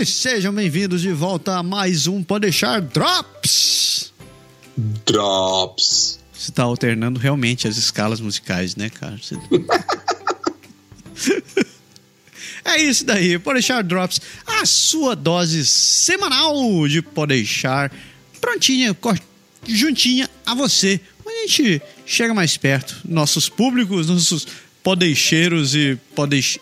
e 0.00 0.04
sejam 0.04 0.52
bem-vindos 0.52 1.02
de 1.02 1.12
volta 1.12 1.58
a 1.58 1.62
mais 1.62 2.08
um 2.08 2.20
Pode 2.20 2.42
deixar 2.42 2.80
Drops. 2.80 4.12
Drops. 4.76 6.18
Você 6.32 6.50
tá 6.50 6.64
alternando 6.64 7.20
realmente 7.20 7.68
as 7.68 7.76
escalas 7.76 8.20
musicais, 8.20 8.74
né, 8.74 8.90
cara? 8.90 9.16
Você... 9.16 9.36
é 12.64 12.78
isso 12.78 13.04
daí, 13.04 13.38
Pode 13.38 13.60
deixar 13.60 13.84
Drops, 13.84 14.20
a 14.44 14.66
sua 14.66 15.14
dose 15.14 15.64
semanal 15.64 16.88
de 16.88 17.00
Pode 17.00 17.34
deixar 17.34 17.92
prontinha, 18.40 18.96
juntinha 19.64 20.28
a 20.44 20.56
você. 20.56 21.00
Onde 21.24 21.36
a 21.36 21.46
gente 21.46 21.80
chega 22.04 22.34
mais 22.34 22.56
perto, 22.56 23.00
nossos 23.04 23.48
públicos, 23.48 24.08
nossos 24.08 24.44
podeixeiros 24.82 25.76
e 25.76 25.96
podeix... 26.16 26.58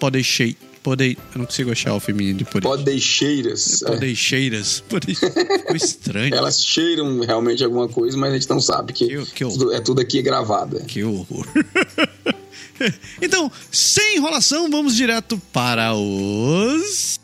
podeixei 0.00 0.56
Podei, 0.82 1.16
eu 1.32 1.38
não 1.38 1.46
consigo 1.46 1.70
achar 1.70 1.94
o 1.94 2.00
feminino 2.00 2.38
de 2.38 2.44
podeixeiras. 2.44 3.82
Podeixeiras. 3.86 4.82
É. 4.84 4.90
Podeixeiras. 4.90 5.60
Ficou 5.60 5.76
estranho. 5.76 6.34
Elas 6.34 6.64
cheiram 6.64 7.20
realmente 7.20 7.62
alguma 7.62 7.88
coisa, 7.88 8.18
mas 8.18 8.32
a 8.32 8.34
gente 8.34 8.50
não 8.50 8.60
sabe 8.60 8.92
que, 8.92 9.06
que, 9.06 9.26
que 9.26 9.44
tudo, 9.44 9.72
é 9.72 9.80
tudo 9.80 10.00
aqui 10.00 10.18
é 10.18 10.22
gravado. 10.22 10.80
Que 10.84 11.04
horror. 11.04 11.46
então, 13.22 13.50
sem 13.70 14.16
enrolação, 14.16 14.68
vamos 14.68 14.96
direto 14.96 15.40
para 15.52 15.94
os. 15.94 17.20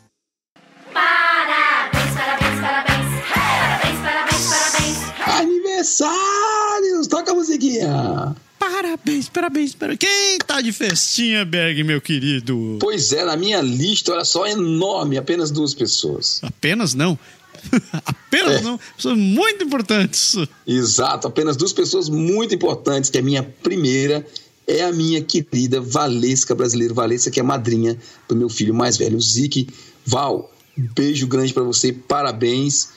Parabéns, 0.93 2.13
parabéns, 2.15 2.61
parabéns. 2.61 2.99
Parabéns, 3.33 3.99
parabéns, 3.99 4.47
parabéns. 4.47 5.39
Aniversários! 5.41 7.07
Toca 7.07 7.31
a 7.31 7.35
musiquinha! 7.35 8.35
Parabéns, 8.71 9.27
parabéns, 9.27 9.73
parabéns. 9.73 9.99
Quem 9.99 10.37
tá 10.45 10.61
de 10.61 10.71
festinha, 10.71 11.43
Berg, 11.43 11.83
meu 11.83 11.99
querido? 11.99 12.77
Pois 12.79 13.11
é, 13.11 13.25
na 13.25 13.35
minha 13.35 13.61
lista, 13.61 14.13
olha 14.13 14.23
só, 14.23 14.45
enorme, 14.45 15.17
apenas 15.17 15.49
duas 15.49 15.73
pessoas. 15.73 16.39
Apenas 16.43 16.93
não? 16.93 17.17
apenas 18.05 18.61
é. 18.61 18.61
não? 18.61 18.79
Pessoas 18.95 19.17
muito 19.17 19.63
importantes. 19.63 20.35
Exato, 20.67 21.27
apenas 21.27 21.57
duas 21.57 21.73
pessoas 21.73 22.09
muito 22.09 22.53
importantes, 22.53 23.09
que 23.09 23.17
a 23.17 23.23
minha 23.23 23.41
primeira 23.43 24.25
é 24.67 24.83
a 24.83 24.91
minha 24.93 25.21
querida 25.21 25.81
Valesca 25.81 26.53
brasileira, 26.53 26.93
Valesca, 26.93 27.31
que 27.31 27.39
é 27.39 27.43
madrinha 27.43 27.97
do 28.27 28.35
meu 28.35 28.49
filho 28.49 28.73
mais 28.73 28.97
velho, 28.97 29.17
o 29.17 29.21
Zique. 29.21 29.67
Val, 30.05 30.53
beijo 30.77 31.25
grande 31.27 31.53
para 31.53 31.63
você, 31.63 31.91
parabéns. 31.91 32.89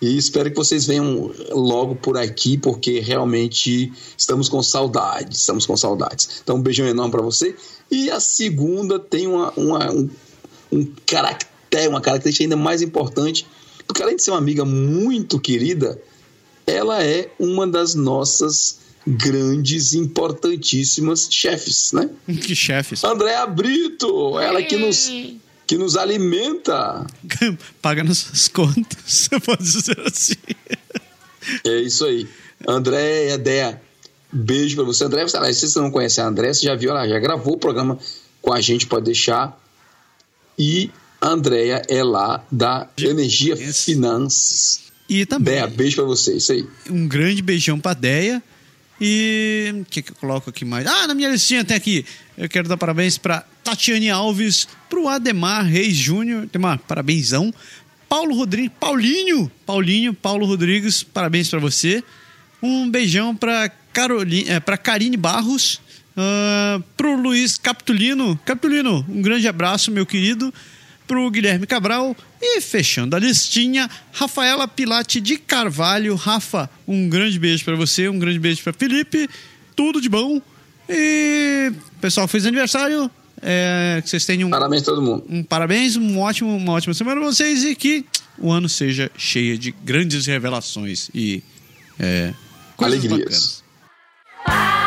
E 0.00 0.16
espero 0.16 0.50
que 0.50 0.56
vocês 0.56 0.86
venham 0.86 1.32
logo 1.50 1.96
por 1.96 2.18
aqui, 2.18 2.58
porque 2.58 3.00
realmente 3.00 3.92
estamos 4.16 4.48
com 4.48 4.62
saudades, 4.62 5.40
estamos 5.40 5.64
com 5.64 5.76
saudades. 5.76 6.40
Então, 6.42 6.56
um 6.56 6.62
beijão 6.62 6.86
enorme 6.86 7.12
para 7.12 7.22
você. 7.22 7.56
E 7.90 8.10
a 8.10 8.20
segunda 8.20 8.98
tem 8.98 9.26
uma, 9.26 9.52
uma 9.56 9.90
um, 9.90 10.08
um 10.70 10.86
caractere, 11.06 11.88
uma 11.88 12.00
característica 12.00 12.44
ainda 12.44 12.56
mais 12.56 12.82
importante, 12.82 13.46
porque 13.86 14.02
além 14.02 14.16
de 14.16 14.22
ser 14.22 14.32
uma 14.32 14.38
amiga 14.38 14.64
muito 14.64 15.40
querida, 15.40 16.00
ela 16.66 17.02
é 17.02 17.30
uma 17.38 17.66
das 17.66 17.94
nossas 17.94 18.80
grandes, 19.06 19.94
importantíssimas 19.94 21.28
chefes, 21.30 21.92
né? 21.92 22.10
Que 22.26 22.54
chefes? 22.54 23.02
Andréa 23.04 23.46
Brito, 23.46 24.38
ela 24.38 24.62
que 24.62 24.76
nos 24.76 25.08
que 25.66 25.76
nos 25.76 25.96
alimenta. 25.96 27.06
Paga 27.82 28.04
nossas 28.04 28.48
contas, 28.48 29.28
pode 29.44 29.64
dizer 29.64 30.00
assim. 30.06 30.34
É 31.64 31.80
isso 31.80 32.04
aí. 32.04 32.28
André, 32.66 33.36
Dea, 33.38 33.80
beijo 34.32 34.76
pra 34.76 34.84
você. 34.84 35.04
André, 35.04 35.26
se 35.52 35.68
você 35.68 35.78
não 35.78 35.90
conhece 35.90 36.20
a 36.20 36.26
André, 36.26 36.52
você 36.52 36.66
já 36.66 36.74
viu, 36.74 36.90
ela 36.90 37.08
já 37.08 37.18
gravou 37.18 37.54
o 37.54 37.58
programa 37.58 37.98
com 38.40 38.52
a 38.52 38.60
gente, 38.60 38.86
pode 38.86 39.06
deixar. 39.06 39.60
E 40.58 40.90
a 41.20 41.28
Andréia 41.28 41.82
é 41.88 42.02
lá 42.02 42.44
da 42.50 42.88
Energia 42.96 43.56
Finanças. 43.56 44.86
E 45.08 45.24
também. 45.26 45.54
Dea, 45.54 45.66
beijo 45.66 45.96
pra 45.96 46.04
você, 46.04 46.36
isso 46.36 46.52
aí. 46.52 46.66
Um 46.90 47.06
grande 47.06 47.42
beijão 47.42 47.78
pra 47.78 47.94
Deia. 47.94 48.42
E 49.00 49.74
o 49.80 49.84
que, 49.84 50.02
que 50.02 50.12
eu 50.12 50.16
coloco 50.16 50.50
aqui 50.50 50.64
mais? 50.64 50.86
Ah, 50.86 51.06
na 51.06 51.14
minha 51.14 51.28
listinha 51.28 51.64
tem 51.64 51.76
aqui. 51.76 52.04
Eu 52.36 52.48
quero 52.48 52.68
dar 52.68 52.76
parabéns 52.76 53.18
para 53.18 53.44
Tatiane 53.62 54.10
Alves, 54.10 54.66
para 54.88 54.98
o 54.98 55.08
Ademar 55.08 55.64
Reis 55.64 55.96
Júnior. 55.96 56.44
Ademar, 56.44 56.78
parabénsão. 56.78 57.52
Paulo 58.08 58.34
Rodrigues, 58.36 58.72
Paulinho, 58.78 59.50
Paulinho, 59.64 60.14
Paulo 60.14 60.46
Rodrigues, 60.46 61.02
parabéns 61.02 61.48
para 61.50 61.58
você. 61.58 62.02
Um 62.62 62.88
beijão 62.88 63.34
para 63.34 63.68
Caroline, 63.92 64.48
é, 64.48 64.60
para 64.60 64.76
Karine 64.76 65.16
Barros, 65.16 65.80
uh, 66.16 66.82
pro 66.96 67.16
Luiz 67.16 67.58
Capitulino. 67.58 68.38
Capitulino, 68.44 69.04
um 69.08 69.20
grande 69.20 69.48
abraço, 69.48 69.90
meu 69.90 70.06
querido. 70.06 70.52
Pro 71.06 71.30
Guilherme 71.30 71.66
Cabral 71.66 72.16
e 72.40 72.60
fechando 72.60 73.14
a 73.14 73.18
listinha, 73.18 73.88
Rafaela 74.12 74.66
Pilate 74.66 75.20
de 75.20 75.36
Carvalho. 75.36 76.14
Rafa, 76.14 76.68
um 76.86 77.08
grande 77.08 77.38
beijo 77.38 77.64
para 77.64 77.76
você, 77.76 78.08
um 78.08 78.18
grande 78.18 78.38
beijo 78.38 78.62
para 78.62 78.72
Felipe. 78.72 79.28
Tudo 79.74 80.00
de 80.00 80.08
bom. 80.08 80.40
E 80.88 81.72
pessoal 82.00 82.28
fez 82.28 82.46
aniversário. 82.46 83.10
É, 83.42 84.00
que 84.02 84.08
vocês 84.08 84.24
tenham 84.24 84.48
um, 84.48 84.50
parabéns 84.50 84.82
todo 84.82 85.02
mundo. 85.02 85.24
Um 85.28 85.42
parabéns, 85.42 85.94
um 85.96 86.18
ótimo, 86.18 86.56
uma 86.56 86.72
ótima 86.72 86.94
semana 86.94 87.20
para 87.20 87.30
vocês 87.30 87.64
e 87.64 87.74
que 87.74 88.06
o 88.38 88.50
ano 88.50 88.68
seja 88.68 89.10
cheio 89.16 89.58
de 89.58 89.72
grandes 89.84 90.26
revelações 90.26 91.10
e 91.14 91.42
é, 91.98 92.32
coisas 92.76 93.04
alegrias. 93.04 93.62
Bacanas. 94.46 94.85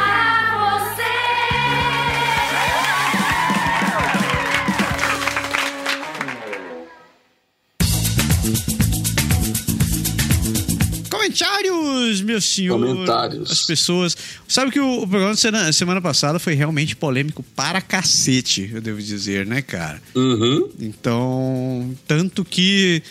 Comentários, 11.99 12.21
meu 12.21 12.41
senhor. 12.41 12.79
Comentários. 12.79 13.51
As 13.51 13.63
pessoas. 13.65 14.17
Sabe 14.47 14.71
que 14.71 14.79
o, 14.79 15.03
o 15.03 15.07
programa 15.07 15.35
da 15.35 15.73
semana 15.73 16.01
passada 16.01 16.39
foi 16.39 16.53
realmente 16.53 16.95
polêmico 16.95 17.43
para 17.55 17.81
cacete, 17.81 18.69
eu 18.73 18.81
devo 18.81 19.01
dizer, 19.01 19.45
né, 19.45 19.61
cara? 19.61 20.01
Uhum. 20.15 20.69
Então, 20.79 21.95
tanto 22.07 22.43
que, 22.45 23.01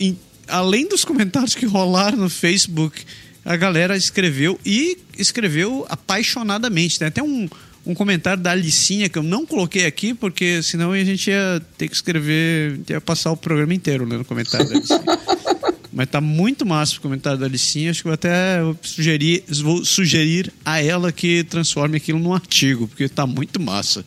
em, 0.00 0.18
além 0.48 0.88
dos 0.88 1.04
comentários 1.04 1.54
que 1.54 1.66
rolaram 1.66 2.18
no 2.18 2.30
Facebook, 2.30 3.04
a 3.44 3.56
galera 3.56 3.96
escreveu 3.96 4.58
e 4.64 4.98
escreveu 5.16 5.86
apaixonadamente. 5.88 6.98
Tem 6.98 7.08
até 7.08 7.22
um, 7.22 7.48
um 7.86 7.94
comentário 7.94 8.42
da 8.42 8.50
Alicinha 8.50 9.08
que 9.08 9.18
eu 9.18 9.22
não 9.22 9.46
coloquei 9.46 9.86
aqui, 9.86 10.12
porque 10.12 10.62
senão 10.62 10.92
a 10.92 11.04
gente 11.04 11.30
ia 11.30 11.62
ter 11.78 11.88
que 11.88 11.94
escrever, 11.94 12.80
ia 12.88 13.00
passar 13.00 13.30
o 13.30 13.36
programa 13.36 13.72
inteiro 13.72 14.04
lendo 14.04 14.22
o 14.22 14.24
comentário 14.24 14.68
da 14.68 14.74
Alicinha. 14.74 15.04
Mas 15.96 16.10
tá 16.10 16.20
muito 16.20 16.66
massa 16.66 16.98
o 16.98 17.00
comentário 17.00 17.38
da 17.38 17.46
Alicinha. 17.46 17.90
Acho 17.90 18.00
que 18.00 18.08
vou 18.08 18.12
até 18.12 18.58
sugerir, 18.82 19.42
vou 19.62 19.82
sugerir 19.82 20.52
a 20.62 20.78
ela 20.78 21.10
que 21.10 21.42
transforme 21.44 21.96
aquilo 21.96 22.18
num 22.18 22.34
artigo, 22.34 22.86
porque 22.86 23.08
tá 23.08 23.26
muito 23.26 23.58
massa. 23.58 24.04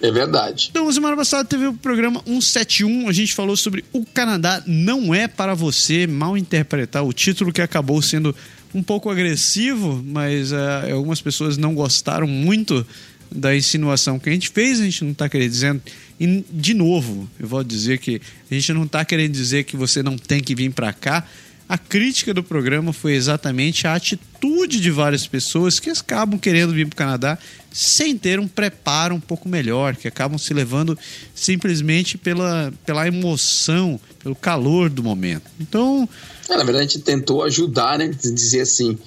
É 0.00 0.10
verdade. 0.10 0.68
Então, 0.70 0.90
semana 0.90 1.14
passada 1.14 1.46
teve 1.46 1.66
o 1.66 1.74
programa 1.74 2.22
171. 2.24 3.06
A 3.06 3.12
gente 3.12 3.34
falou 3.34 3.54
sobre 3.54 3.84
o 3.92 4.02
Canadá 4.06 4.62
não 4.66 5.14
é 5.14 5.28
para 5.28 5.52
você 5.52 6.06
mal 6.06 6.38
interpretar 6.38 7.04
o 7.04 7.12
título 7.12 7.52
que 7.52 7.60
acabou 7.60 8.00
sendo 8.00 8.34
um 8.74 8.82
pouco 8.82 9.10
agressivo, 9.10 10.02
mas 10.06 10.52
uh, 10.52 10.90
algumas 10.90 11.20
pessoas 11.20 11.58
não 11.58 11.74
gostaram 11.74 12.26
muito 12.26 12.84
da 13.30 13.54
insinuação 13.54 14.18
que 14.18 14.30
a 14.30 14.32
gente 14.32 14.48
fez. 14.48 14.80
A 14.80 14.84
gente 14.84 15.04
não 15.04 15.12
está 15.12 15.28
querendo 15.28 15.50
dizer 15.50 15.78
e, 16.18 16.44
de 16.50 16.74
novo, 16.74 17.28
eu 17.38 17.46
vou 17.46 17.64
dizer 17.64 17.98
que 17.98 18.20
a 18.50 18.54
gente 18.54 18.72
não 18.72 18.84
está 18.84 19.04
querendo 19.04 19.32
dizer 19.32 19.64
que 19.64 19.76
você 19.76 20.02
não 20.02 20.16
tem 20.16 20.40
que 20.40 20.54
vir 20.54 20.70
para 20.72 20.92
cá. 20.92 21.26
A 21.68 21.78
crítica 21.78 22.34
do 22.34 22.42
programa 22.42 22.92
foi 22.92 23.14
exatamente 23.14 23.86
a 23.86 23.94
atitude 23.94 24.80
de 24.80 24.90
várias 24.90 25.26
pessoas 25.26 25.80
que 25.80 25.88
acabam 25.88 26.38
querendo 26.38 26.74
vir 26.74 26.86
para 26.86 26.94
o 26.94 26.96
Canadá 26.96 27.38
sem 27.72 28.16
ter 28.16 28.38
um 28.38 28.46
preparo 28.46 29.14
um 29.14 29.20
pouco 29.20 29.48
melhor, 29.48 29.96
que 29.96 30.06
acabam 30.06 30.38
se 30.38 30.52
levando 30.54 30.96
simplesmente 31.34 32.16
pela, 32.18 32.72
pela 32.84 33.08
emoção, 33.08 33.98
pelo 34.22 34.34
calor 34.34 34.90
do 34.90 35.02
momento. 35.02 35.50
Então. 35.58 36.08
É, 36.48 36.56
na 36.56 36.62
verdade, 36.62 36.78
a 36.78 36.82
gente 36.82 36.98
tentou 37.00 37.42
ajudar, 37.42 37.98
né? 37.98 38.08
Dizer 38.08 38.60
assim: 38.60 38.98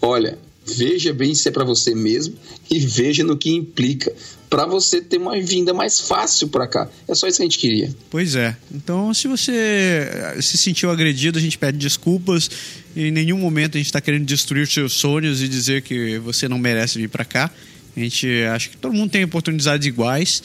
olha, 0.00 0.38
veja 0.66 1.12
bem 1.12 1.34
se 1.34 1.48
é 1.48 1.52
para 1.52 1.64
você 1.64 1.94
mesmo 1.94 2.34
e 2.70 2.78
veja 2.78 3.22
no 3.22 3.36
que 3.36 3.50
implica 3.50 4.12
para 4.48 4.66
você 4.66 5.00
ter 5.00 5.18
uma 5.18 5.40
vinda 5.40 5.74
mais 5.74 5.98
fácil 6.00 6.48
para 6.48 6.66
cá. 6.68 6.88
É 7.08 7.14
só 7.14 7.26
isso 7.26 7.38
que 7.38 7.42
a 7.42 7.46
gente 7.46 7.58
queria. 7.58 7.94
Pois 8.08 8.36
é. 8.36 8.56
Então, 8.72 9.12
se 9.12 9.26
você 9.26 10.08
se 10.40 10.56
sentiu 10.56 10.90
agredido, 10.90 11.38
a 11.38 11.42
gente 11.42 11.58
pede 11.58 11.76
desculpas. 11.76 12.48
Em 12.94 13.10
nenhum 13.10 13.38
momento 13.38 13.74
a 13.74 13.78
gente 13.78 13.86
está 13.86 14.00
querendo 14.00 14.24
destruir 14.24 14.68
seus 14.68 14.92
sonhos 14.92 15.42
e 15.42 15.48
dizer 15.48 15.82
que 15.82 16.18
você 16.18 16.48
não 16.48 16.58
merece 16.58 16.98
vir 16.98 17.08
para 17.08 17.24
cá. 17.24 17.50
A 17.96 18.00
gente 18.00 18.28
acha 18.44 18.68
que 18.68 18.76
todo 18.76 18.92
mundo 18.94 19.10
tem 19.10 19.24
oportunidades 19.24 19.86
iguais. 19.86 20.42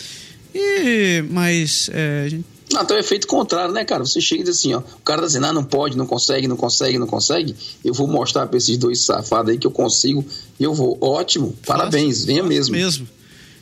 E, 0.56 1.24
mas 1.30 1.90
é, 1.94 2.24
a 2.26 2.30
gente 2.30 2.46
não, 2.72 2.84
então 2.84 2.96
é 2.96 3.00
efeito 3.00 3.26
contrário, 3.26 3.74
né, 3.74 3.84
cara? 3.84 4.06
Você 4.06 4.22
chega 4.22 4.42
e 4.42 4.46
diz 4.46 4.60
assim, 4.60 4.74
ó, 4.74 4.80
o 4.80 5.02
cara 5.04 5.22
tá 5.22 5.28
dizendo, 5.28 5.48
ah, 5.48 5.54
não 5.54 5.64
pode, 5.64 5.98
não 5.98 6.06
consegue, 6.06 6.48
não 6.48 6.56
consegue, 6.56 7.00
não 7.00 7.08
consegue. 7.08 7.56
Eu 7.84 7.94
vou 7.94 8.08
mostrar 8.08 8.46
pra 8.46 8.58
esses 8.58 8.78
dois 8.78 9.02
safados 9.02 9.52
aí 9.52 9.58
que 9.58 9.66
eu 9.66 9.72
consigo 9.72 10.24
e 10.60 10.64
eu 10.64 10.74
vou. 10.74 10.98
Ótimo, 11.02 11.58
parabéns, 11.66 12.24
venha 12.24 12.44
mesmo. 12.44 12.76
mesmo. 12.76 13.08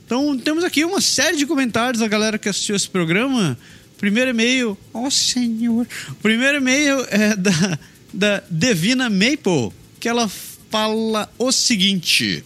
Então 0.06 0.38
temos 0.38 0.64
aqui 0.64 0.84
uma 0.84 1.00
série 1.00 1.38
de 1.38 1.46
comentários 1.46 2.02
da 2.02 2.08
galera 2.08 2.38
que 2.38 2.50
assistiu 2.50 2.76
esse 2.76 2.90
programa. 2.90 3.58
Primeiro 3.98 4.30
e-mail. 4.30 4.78
Oh, 4.94 5.10
senhor. 5.10 5.88
Primeiro 6.22 6.58
e-mail 6.58 7.06
é 7.10 7.36
da, 7.36 7.80
da 8.14 8.44
Devina 8.50 9.10
Maple, 9.10 9.72
que 10.00 10.08
ela 10.08 10.30
fala 10.70 11.30
o 11.38 11.52
seguinte. 11.52 12.44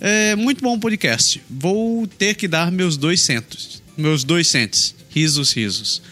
É, 0.00 0.34
muito 0.34 0.62
bom 0.62 0.78
podcast. 0.78 1.40
Vou 1.48 2.06
ter 2.06 2.34
que 2.34 2.48
dar 2.48 2.70
meus 2.72 2.96
dois 2.96 3.20
centos. 3.20 3.82
Meus 3.96 4.24
dois 4.24 4.48
centos. 4.48 4.94
Risos, 5.10 5.52
risos. 5.52 6.02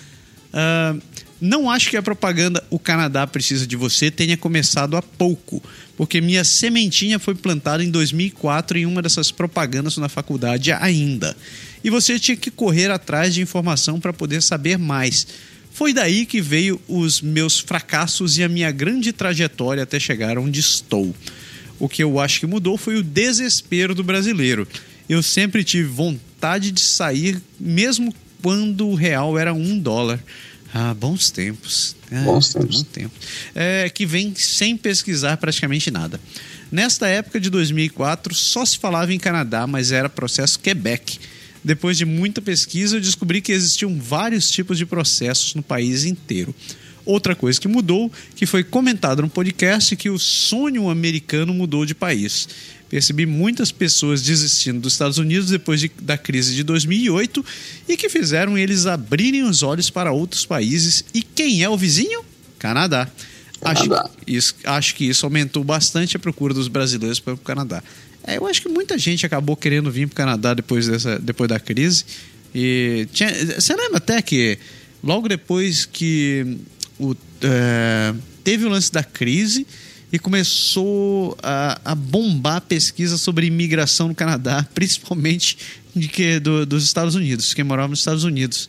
Ah, 0.52 0.94
não 1.40 1.70
acho 1.70 1.88
que 1.88 1.96
a 1.96 2.02
propaganda 2.02 2.64
O 2.68 2.80
Canadá 2.80 3.24
Precisa 3.26 3.64
de 3.66 3.76
Você 3.76 4.10
tenha 4.10 4.36
começado 4.36 4.96
há 4.96 5.02
pouco, 5.02 5.62
porque 5.96 6.20
minha 6.20 6.42
sementinha 6.42 7.18
foi 7.18 7.34
plantada 7.34 7.82
em 7.84 7.90
2004 7.90 8.78
em 8.78 8.86
uma 8.86 9.00
dessas 9.00 9.30
propagandas 9.30 9.96
na 9.98 10.08
faculdade 10.08 10.72
ainda. 10.72 11.36
E 11.82 11.90
você 11.90 12.18
tinha 12.18 12.36
que 12.36 12.50
correr 12.50 12.90
atrás 12.90 13.32
de 13.34 13.40
informação 13.40 14.00
para 14.00 14.12
poder 14.12 14.42
saber 14.42 14.76
mais. 14.76 15.26
Foi 15.70 15.92
daí 15.92 16.26
que 16.26 16.40
veio 16.40 16.80
os 16.88 17.20
meus 17.20 17.60
fracassos 17.60 18.36
e 18.36 18.42
a 18.42 18.48
minha 18.48 18.72
grande 18.72 19.12
trajetória 19.12 19.84
até 19.84 20.00
chegar 20.00 20.38
onde 20.38 20.58
estou. 20.58 21.14
O 21.78 21.88
que 21.88 22.02
eu 22.02 22.18
acho 22.18 22.40
que 22.40 22.46
mudou 22.46 22.76
foi 22.76 22.96
o 22.96 23.02
desespero 23.02 23.94
do 23.94 24.02
brasileiro. 24.02 24.66
Eu 25.08 25.22
sempre 25.22 25.62
tive 25.62 25.88
vontade 25.88 26.72
de 26.72 26.80
sair, 26.80 27.40
mesmo 27.60 28.12
quando 28.43 28.88
o 28.88 28.94
real 28.94 29.38
era 29.38 29.52
um 29.52 29.79
dólar. 29.79 30.23
Ah, 30.73 30.93
bons 30.94 31.31
tempos. 31.31 31.96
Ah, 32.12 32.23
Bons 32.23 32.52
tempos. 32.52 32.76
bons 32.76 32.82
tempos. 32.85 33.19
É, 33.55 33.88
que 33.88 34.05
vem 34.05 34.35
sem 34.35 34.76
pesquisar 34.76 35.37
praticamente 35.38 35.90
nada. 35.90 36.20
Nesta 36.70 37.08
época 37.08 37.40
de 37.40 37.49
2004, 37.49 38.35
só 38.35 38.64
se 38.64 38.76
falava 38.79 39.12
em 39.12 39.19
Canadá, 39.19 39.67
mas 39.67 39.90
era 39.93 40.08
processo 40.08 40.58
Quebec. 40.61 41.19
Depois 41.64 41.96
de 41.96 42.05
muita 42.05 42.40
pesquisa, 42.43 42.96
eu 42.96 43.00
descobri 43.00 43.40
que 43.40 43.52
existiam 43.52 43.99
vários 43.99 44.50
tipos 44.50 44.76
de 44.76 44.84
processos 44.84 45.55
no 45.55 45.62
país 45.62 46.05
inteiro. 46.05 46.55
Outra 47.05 47.34
coisa 47.34 47.58
que 47.58 47.67
mudou, 47.67 48.12
que 48.37 48.44
foi 48.44 48.62
comentado 48.62 49.23
no 49.23 49.31
podcast, 49.31 49.96
que 49.96 50.11
o 50.11 50.19
sonho 50.19 50.91
americano 50.91 51.55
mudou 51.55 51.87
de 51.87 51.94
país. 51.94 52.46
Percebi 52.88 53.26
muitas 53.26 53.70
pessoas 53.70 54.23
desistindo 54.23 54.81
dos 54.81 54.94
Estados 54.94 55.19
Unidos 55.19 55.50
depois 55.50 55.81
de- 55.81 55.90
da 56.00 56.17
crise 56.17 56.55
de 56.55 56.62
2008 56.62 57.44
e 57.87 57.96
que 57.96 58.08
fizeram 58.08 58.56
eles 58.56 58.87
abrirem 58.87 59.43
os 59.43 59.62
olhos 59.62 59.90
para 59.90 60.11
outros 60.11 60.46
países. 60.46 61.05
E 61.12 61.23
quem 61.23 61.62
é 61.62 61.69
o 61.69 61.76
vizinho? 61.76 62.25
Canadá. 62.58 63.08
Acho, 63.61 63.85
isso, 64.26 64.55
acho 64.64 64.94
que 64.94 65.05
isso 65.05 65.26
aumentou 65.26 65.62
bastante 65.64 66.17
a 66.17 66.20
procura 66.20 66.55
dos 66.55 66.69
brasileiros 66.69 67.19
para 67.20 67.35
o 67.35 67.38
Canadá. 67.38 67.82
É, 68.25 68.37
eu 68.38 68.46
acho 68.46 68.62
que 68.62 68.69
muita 68.69 68.96
gente 68.96 69.26
acabou 69.26 69.56
querendo 69.56 69.91
vir 69.91 70.06
para 70.06 70.12
o 70.12 70.17
Canadá 70.17 70.55
depois, 70.55 70.87
dessa, 70.87 71.19
depois 71.19 71.49
da 71.49 71.58
crise. 71.58 72.05
E 72.55 73.06
tinha, 73.12 73.31
você 73.61 73.75
lembra 73.75 73.99
até 73.99 74.23
que 74.23 74.58
logo 75.02 75.29
depois 75.29 75.84
que 75.84 76.58
o, 76.99 77.14
é, 77.43 78.14
teve 78.44 78.64
o 78.64 78.69
lance 78.69 78.91
da 78.93 79.02
crise 79.05 79.67
e 80.12 80.19
começou 80.19 81.37
a, 81.43 81.78
a 81.84 81.94
bombar 81.94 82.56
a 82.56 82.60
pesquisa 82.60 83.19
sobre 83.19 83.46
imigração 83.46 84.08
no 84.08 84.14
Canadá, 84.14 84.66
principalmente 84.75 85.58
de 85.94 86.08
que, 86.08 86.38
do- 86.40 86.64
dos 86.64 86.84
Estados 86.84 87.14
Unidos, 87.14 87.52
quem 87.55 87.64
morava 87.64 87.88
nos 87.88 87.99
Estados 88.00 88.25
Unidos. 88.25 88.69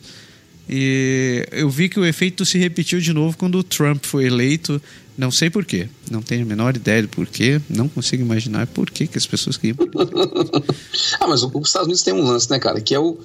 E 0.68 1.46
eu 1.50 1.68
vi 1.68 1.88
que 1.88 1.98
o 1.98 2.04
efeito 2.06 2.44
se 2.46 2.56
repetiu 2.58 3.00
de 3.00 3.12
novo 3.12 3.36
quando 3.36 3.58
o 3.58 3.62
Trump 3.64 4.04
foi 4.04 4.26
eleito. 4.26 4.80
Não 5.18 5.30
sei 5.30 5.50
porquê. 5.50 5.88
Não 6.10 6.22
tenho 6.22 6.42
a 6.42 6.46
menor 6.46 6.76
ideia 6.76 7.02
do 7.02 7.08
porquê. 7.08 7.60
Não 7.68 7.88
consigo 7.88 8.22
imaginar 8.22 8.66
por 8.68 8.88
que, 8.90 9.08
as 9.16 9.26
pessoas 9.26 9.56
queriam. 9.56 9.76
Ah, 11.20 11.26
mas 11.26 11.42
os 11.42 11.52
Estados 11.66 11.86
Unidos 11.86 12.02
tem 12.02 12.14
um 12.14 12.22
lance, 12.22 12.48
né, 12.50 12.58
cara? 12.58 12.80
Que 12.80 12.94
é 12.94 12.98
o, 13.00 13.18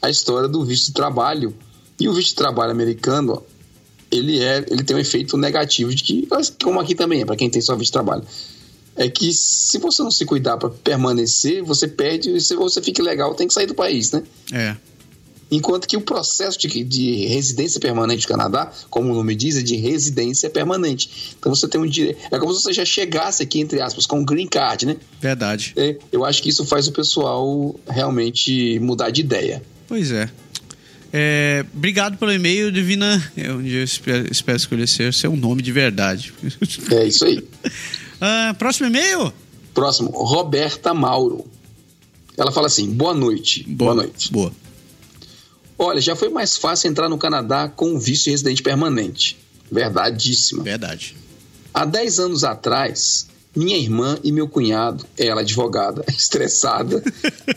a 0.00 0.08
história 0.08 0.48
do 0.48 0.64
visto 0.64 0.86
de 0.86 0.92
trabalho. 0.92 1.54
E 2.00 2.08
o 2.08 2.14
visto 2.14 2.30
de 2.30 2.34
trabalho 2.36 2.70
americano, 2.72 3.32
ó, 3.34 3.42
ele, 4.12 4.38
é, 4.38 4.64
ele 4.70 4.84
tem 4.84 4.94
um 4.94 4.98
efeito 4.98 5.36
negativo 5.36 5.92
de 5.94 6.02
que, 6.02 6.28
como 6.62 6.78
aqui 6.78 6.94
também 6.94 7.22
é, 7.22 7.24
para 7.24 7.34
quem 7.34 7.48
tem 7.48 7.62
só 7.62 7.74
visto 7.74 7.88
de 7.88 7.92
trabalho. 7.92 8.22
É 8.94 9.08
que 9.08 9.32
se 9.32 9.78
você 9.78 10.02
não 10.02 10.10
se 10.10 10.26
cuidar 10.26 10.58
para 10.58 10.68
permanecer, 10.68 11.62
você 11.62 11.88
perde, 11.88 12.36
e 12.36 12.40
se 12.40 12.54
você 12.54 12.82
fica 12.82 13.02
legal, 13.02 13.34
tem 13.34 13.48
que 13.48 13.54
sair 13.54 13.66
do 13.66 13.74
país, 13.74 14.12
né? 14.12 14.22
É. 14.52 14.76
Enquanto 15.50 15.86
que 15.86 15.96
o 15.96 16.00
processo 16.00 16.58
de, 16.58 16.84
de 16.84 17.26
residência 17.26 17.80
permanente 17.80 18.26
do 18.26 18.28
Canadá, 18.28 18.70
como 18.88 19.10
o 19.12 19.14
nome 19.14 19.34
diz, 19.34 19.56
é 19.56 19.62
de 19.62 19.76
residência 19.76 20.48
permanente. 20.48 21.34
Então 21.38 21.54
você 21.54 21.68
tem 21.68 21.80
um 21.80 21.86
direito. 21.86 22.18
É 22.30 22.38
como 22.38 22.54
se 22.54 22.62
você 22.62 22.72
já 22.72 22.84
chegasse 22.84 23.42
aqui, 23.42 23.60
entre 23.60 23.80
aspas, 23.80 24.06
com 24.06 24.20
um 24.20 24.24
green 24.24 24.46
card, 24.46 24.86
né? 24.86 24.96
Verdade. 25.20 25.74
É, 25.76 25.96
eu 26.10 26.24
acho 26.24 26.42
que 26.42 26.48
isso 26.48 26.64
faz 26.64 26.86
o 26.88 26.92
pessoal 26.92 27.74
realmente 27.86 28.78
mudar 28.80 29.10
de 29.10 29.20
ideia. 29.20 29.62
Pois 29.86 30.10
é. 30.10 30.30
É, 31.12 31.64
obrigado 31.74 32.16
pelo 32.16 32.32
e-mail, 32.32 32.72
Divina. 32.72 33.32
É, 33.36 33.52
um 33.52 33.62
dia 33.62 33.80
eu 33.80 33.84
espero, 33.84 34.32
espero 34.32 34.56
escolher 34.56 34.86
seu 34.86 35.36
nome 35.36 35.60
de 35.60 35.70
verdade. 35.70 36.32
É 36.90 37.04
isso 37.06 37.24
aí. 37.24 37.44
Ah, 38.24 38.54
próximo 38.56 38.86
e-mail? 38.86 39.32
Próximo, 39.74 40.10
Roberta 40.10 40.94
Mauro. 40.94 41.44
Ela 42.36 42.52
fala 42.52 42.68
assim: 42.68 42.88
boa 42.88 43.12
noite. 43.12 43.64
Boa, 43.64 43.96
noite. 43.96 44.30
Boa. 44.30 44.52
Olha, 45.76 46.00
já 46.00 46.14
foi 46.14 46.28
mais 46.28 46.56
fácil 46.56 46.88
entrar 46.88 47.08
no 47.08 47.18
Canadá 47.18 47.68
com 47.68 47.98
visto 47.98 48.26
de 48.26 48.30
residente 48.30 48.62
permanente. 48.62 49.36
Verdadíssima. 49.68 50.62
Verdade. 50.62 51.16
Há 51.74 51.84
10 51.84 52.20
anos 52.20 52.44
atrás, 52.44 53.26
minha 53.54 53.76
irmã 53.76 54.18
e 54.24 54.32
meu 54.32 54.48
cunhado, 54.48 55.04
ela 55.16 55.42
advogada, 55.42 56.04
estressada, 56.16 57.02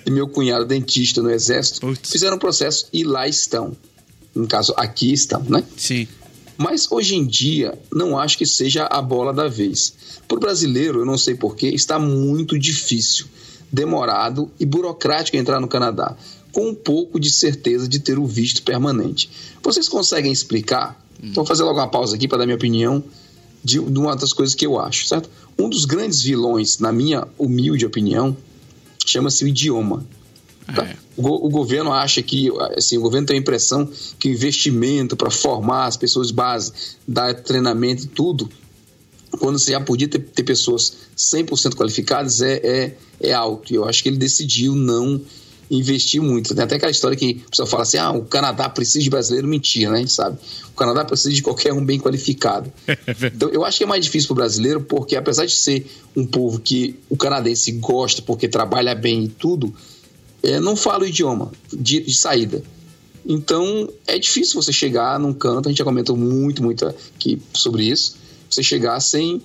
e 0.06 0.12
meu 0.12 0.28
cunhado 0.28 0.66
dentista 0.66 1.22
no 1.22 1.32
exército, 1.32 1.96
fizeram 2.04 2.36
um 2.36 2.40
processo 2.40 2.88
e 2.92 3.04
lá 3.04 3.28
estão. 3.28 3.76
No 4.34 4.48
caso, 4.48 4.74
aqui 4.76 5.14
estão, 5.14 5.42
né? 5.44 5.64
Sim. 5.78 6.08
Mas 6.58 6.90
hoje 6.92 7.16
em 7.16 7.26
dia, 7.26 7.78
não 7.94 8.18
acho 8.18 8.38
que 8.38 8.46
seja 8.46 8.86
a 8.86 9.02
bola 9.02 9.34
da 9.34 9.48
vez. 9.48 9.94
Para 10.28 10.38
o 10.38 10.40
brasileiro, 10.40 11.00
eu 11.00 11.06
não 11.06 11.18
sei 11.18 11.36
porquê, 11.36 11.68
está 11.68 12.00
muito 12.00 12.58
difícil, 12.58 13.26
demorado 13.72 14.50
e 14.60 14.66
burocrático 14.66 15.38
entrar 15.38 15.60
no 15.60 15.68
Canadá, 15.68 16.16
com 16.52 16.70
um 16.70 16.76
pouco 16.76 17.20
de 17.20 17.30
certeza 17.30 17.88
de 17.88 18.00
ter 18.00 18.18
o 18.18 18.26
visto 18.26 18.64
permanente. 18.64 19.30
Vocês 19.62 19.90
conseguem 19.90 20.32
explicar? 20.32 21.02
Então, 21.20 21.36
vou 21.36 21.46
fazer 21.46 21.64
logo 21.64 21.80
uma 21.80 21.88
pausa 21.88 22.16
aqui 22.16 22.28
para 22.28 22.40
dar 22.40 22.46
minha 22.46 22.56
opinião 22.56 23.04
de, 23.66 23.80
de 23.80 24.00
uma 24.00 24.16
das 24.16 24.32
coisas 24.32 24.54
que 24.54 24.66
eu 24.66 24.80
acho, 24.80 25.08
certo? 25.08 25.28
Um 25.58 25.68
dos 25.68 25.86
grandes 25.86 26.22
vilões, 26.22 26.78
na 26.78 26.92
minha 26.92 27.28
humilde 27.36 27.84
opinião, 27.84 28.38
chama-se 29.04 29.44
o 29.44 29.48
idioma. 29.48 30.06
Tá? 30.74 30.84
É. 30.84 30.96
O, 31.18 31.48
o 31.48 31.50
governo 31.50 31.92
acha 31.92 32.22
que, 32.22 32.50
assim, 32.78 32.98
o 32.98 33.02
governo 33.02 33.26
tem 33.26 33.38
a 33.38 33.40
impressão 33.40 33.90
que 34.20 34.30
o 34.30 34.32
investimento 34.32 35.18
para 35.18 35.32
formar 35.32 35.88
as 35.88 35.98
pessoas 35.98 36.28
de 36.28 36.34
base, 36.34 36.72
dar 37.08 37.34
treinamento 37.34 38.04
e 38.04 38.08
tudo, 38.08 38.50
quando 39.40 39.58
você 39.58 39.72
já 39.72 39.82
podia 39.82 40.08
ter, 40.08 40.20
ter 40.20 40.44
pessoas 40.44 40.94
100% 41.18 41.76
qualificadas, 41.76 42.42
é, 42.42 42.54
é, 42.64 42.98
é 43.20 43.34
alto. 43.34 43.74
E 43.74 43.76
eu 43.76 43.86
acho 43.86 44.04
que 44.04 44.10
ele 44.10 44.18
decidiu 44.18 44.76
não 44.76 45.20
investir 45.70 46.22
muito. 46.22 46.54
Tem 46.54 46.64
até 46.64 46.76
aquela 46.76 46.92
história 46.92 47.18
que 47.18 47.44
o 47.46 47.50
pessoal 47.50 47.68
fala 47.68 47.84
assim: 47.84 47.98
ah, 47.98 48.12
o 48.12 48.26
Canadá 48.26 48.70
precisa 48.70 49.04
de 49.04 49.10
brasileiro. 49.10 49.48
Mentira, 49.48 49.92
né? 49.92 49.98
A 49.98 50.00
gente 50.00 50.14
sabe. 50.14 50.38
O 50.70 50.76
Canadá 50.76 51.06
precisa 51.06 51.34
de 51.34 51.42
qualquer 51.42 51.74
um 51.74 51.84
bem 51.84 52.00
qualificado. 52.00 52.72
Então, 53.36 53.50
eu 53.50 53.66
acho 53.66 53.78
que 53.78 53.84
é 53.84 53.88
mais 53.88 54.04
difícil 54.04 54.28
para 54.28 54.34
o 54.34 54.36
brasileiro, 54.36 54.82
porque 54.82 55.16
apesar 55.16 55.46
de 55.46 55.56
ser 55.56 55.86
um 56.16 56.26
povo 56.26 56.60
que 56.60 56.96
o 57.10 57.18
canadense 57.18 57.72
gosta 57.74 58.22
porque 58.22 58.48
trabalha 58.48 58.94
bem 58.94 59.26
e 59.26 59.28
tudo, 59.28 59.74
é, 60.44 60.60
não 60.60 60.76
fala 60.76 61.04
o 61.04 61.08
idioma 61.08 61.52
de, 61.72 62.02
de 62.02 62.14
saída. 62.14 62.64
Então, 63.26 63.90
é 64.06 64.20
difícil 64.20 64.62
você 64.62 64.72
chegar 64.72 65.20
num 65.20 65.34
canto, 65.34 65.68
a 65.68 65.72
gente 65.72 65.80
já 65.80 65.84
comentou 65.84 66.16
muito, 66.16 66.62
muito 66.62 66.86
aqui 66.86 67.42
sobre 67.54 67.86
isso, 67.86 68.16
você 68.50 68.62
chegar 68.62 69.00
sem, 69.00 69.42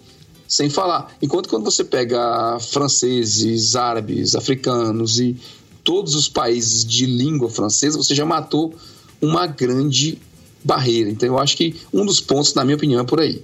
sem 0.47 0.69
falar. 0.69 1.17
Enquanto 1.23 1.49
quando 1.49 1.65
você 1.65 1.83
pega 1.83 2.59
franceses, 2.61 3.75
árabes, 3.75 4.35
africanos 4.35 5.19
e 5.19 5.37
todos 5.83 6.15
os 6.15 6.29
países 6.29 6.85
de 6.85 7.07
língua 7.07 7.51
francesa, 7.51 7.99
você 7.99 8.15
já 8.15 8.25
matou 8.25 8.75
uma 9.21 9.47
grande 9.47 10.19
barreira. 10.65 11.11
Então, 11.11 11.29
eu 11.29 11.39
acho 11.39 11.57
que 11.57 11.77
um 11.93 12.05
dos 12.05 12.21
pontos, 12.21 12.55
na 12.55 12.65
minha 12.65 12.77
opinião, 12.77 13.01
é 13.01 13.05
por 13.05 13.21
aí. 13.21 13.43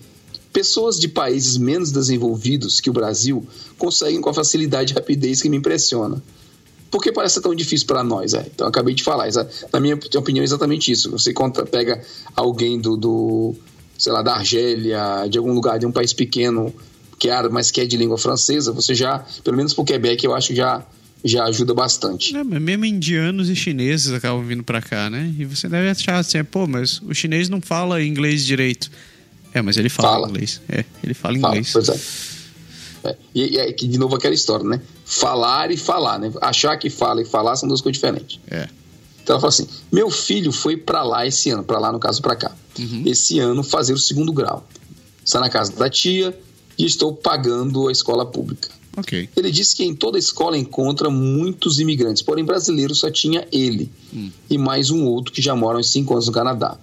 Pessoas 0.52 0.98
de 0.98 1.08
países 1.08 1.56
menos 1.56 1.92
desenvolvidos 1.92 2.80
que 2.80 2.88
o 2.88 2.92
Brasil 2.92 3.46
conseguem 3.76 4.20
com 4.20 4.30
a 4.30 4.34
facilidade 4.34 4.92
e 4.92 4.94
rapidez 4.94 5.42
que 5.42 5.48
me 5.48 5.56
impressiona. 5.56 6.22
Por 6.90 7.02
que 7.02 7.12
parece 7.12 7.40
tão 7.40 7.54
difícil 7.54 7.86
para 7.86 8.02
nós? 8.02 8.32
É? 8.32 8.46
Então, 8.54 8.66
acabei 8.66 8.94
de 8.94 9.02
falar. 9.02 9.28
Na 9.72 9.80
minha 9.80 9.96
opinião, 9.96 10.42
é 10.42 10.44
exatamente 10.44 10.90
isso. 10.90 11.10
Você 11.10 11.32
conta, 11.32 11.66
pega 11.66 12.02
alguém 12.34 12.80
do, 12.80 12.96
do, 12.96 13.54
sei 13.98 14.12
lá, 14.12 14.22
da 14.22 14.34
Argélia, 14.34 15.26
de 15.28 15.36
algum 15.36 15.52
lugar, 15.52 15.78
de 15.78 15.86
um 15.86 15.92
país 15.92 16.12
pequeno, 16.12 16.72
que 17.18 17.28
é 17.28 17.48
mas 17.48 17.70
que 17.70 17.80
é 17.80 17.86
de 17.86 17.96
língua 17.96 18.18
francesa, 18.18 18.72
você 18.72 18.94
já, 18.94 19.24
pelo 19.42 19.56
menos 19.56 19.72
pro 19.72 19.84
Quebec, 19.84 20.24
eu 20.24 20.34
acho 20.34 20.48
que 20.48 20.56
já, 20.56 20.84
já 21.26 21.44
ajuda 21.44 21.74
bastante. 21.74 22.36
É, 22.36 22.42
mas 22.44 22.60
mesmo 22.60 22.84
indianos 22.84 23.48
e 23.48 23.56
chineses 23.56 24.12
acabam 24.12 24.44
vindo 24.44 24.62
pra 24.62 24.80
cá, 24.80 25.10
né? 25.10 25.34
E 25.38 25.44
você 25.44 25.68
deve 25.68 25.88
achar 25.90 26.16
assim, 26.18 26.42
pô, 26.44 26.66
mas 26.66 27.00
o 27.02 27.14
chinês 27.14 27.48
não 27.48 27.60
fala 27.60 28.02
inglês 28.02 28.44
direito. 28.44 28.90
É, 29.52 29.62
mas 29.62 29.76
ele 29.76 29.88
fala, 29.88 30.10
Fala. 30.10 30.28
inglês. 30.28 30.60
É, 30.68 30.84
ele 31.02 31.14
fala 31.14 31.38
Fala, 31.38 31.54
inglês. 31.56 31.72
pois 31.72 31.88
é. 31.88 32.00
É, 33.10 33.16
E, 33.34 33.58
é 33.58 33.72
que, 33.72 33.86
de 33.86 33.98
novo, 33.98 34.14
aquela 34.16 34.34
história, 34.34 34.64
né? 34.66 34.80
Falar 35.04 35.70
e 35.70 35.76
falar, 35.76 36.18
né? 36.18 36.32
Achar 36.40 36.76
que 36.76 36.90
fala 36.90 37.22
e 37.22 37.24
falar 37.24 37.56
são 37.56 37.68
duas 37.68 37.80
coisas 37.80 37.96
diferentes. 38.00 38.38
É. 38.50 38.68
Então 39.22 39.34
ela 39.34 39.40
fala 39.40 39.48
assim: 39.52 39.66
meu 39.90 40.10
filho 40.10 40.52
foi 40.52 40.76
para 40.76 41.02
lá 41.02 41.26
esse 41.26 41.50
ano, 41.50 41.64
para 41.64 41.78
lá 41.78 41.90
no 41.90 41.98
caso 41.98 42.20
para 42.22 42.36
cá, 42.36 42.52
esse 43.04 43.38
ano 43.38 43.62
fazer 43.62 43.92
o 43.92 43.98
segundo 43.98 44.32
grau. 44.32 44.68
Está 45.24 45.40
na 45.40 45.48
casa 45.48 45.72
da 45.72 45.88
tia 45.90 46.36
e 46.78 46.84
estou 46.84 47.12
pagando 47.12 47.88
a 47.88 47.92
escola 47.92 48.24
pública. 48.26 48.68
Ok. 48.96 49.28
Ele 49.36 49.50
disse 49.50 49.76
que 49.76 49.84
em 49.84 49.94
toda 49.94 50.16
a 50.16 50.18
escola 50.18 50.56
encontra 50.56 51.10
muitos 51.10 51.78
imigrantes, 51.78 52.22
porém 52.22 52.44
brasileiro 52.44 52.94
só 52.94 53.10
tinha 53.10 53.46
ele 53.52 53.90
e 54.48 54.56
mais 54.56 54.90
um 54.90 55.04
outro 55.04 55.32
que 55.32 55.42
já 55.42 55.54
mora 55.54 55.76
há 55.76 55.80
uns 55.80 55.90
cinco 55.90 56.14
anos 56.14 56.26
no 56.26 56.32
Canadá. 56.32 56.78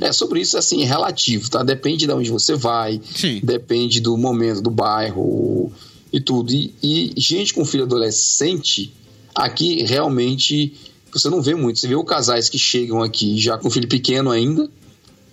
É 0.00 0.12
sobre 0.12 0.40
isso 0.40 0.58
assim, 0.58 0.82
é 0.82 0.86
relativo, 0.86 1.48
tá? 1.48 1.62
Depende 1.62 2.06
de 2.06 2.12
onde 2.12 2.30
você 2.30 2.54
vai, 2.54 3.00
Sim. 3.14 3.40
depende 3.42 4.00
do 4.00 4.16
momento 4.16 4.60
do 4.60 4.70
bairro 4.70 5.72
e 6.12 6.20
tudo. 6.20 6.52
E, 6.52 6.74
e 6.82 7.14
gente 7.16 7.54
com 7.54 7.64
filho 7.64 7.84
adolescente 7.84 8.92
aqui 9.34 9.82
realmente 9.84 10.74
você 11.12 11.28
não 11.28 11.40
vê 11.40 11.54
muito. 11.54 11.78
Você 11.78 11.88
vê 11.88 11.96
os 11.96 12.04
casais 12.04 12.48
que 12.48 12.58
chegam 12.58 13.02
aqui 13.02 13.38
já 13.38 13.56
com 13.56 13.70
filho 13.70 13.88
pequeno 13.88 14.30
ainda, 14.30 14.70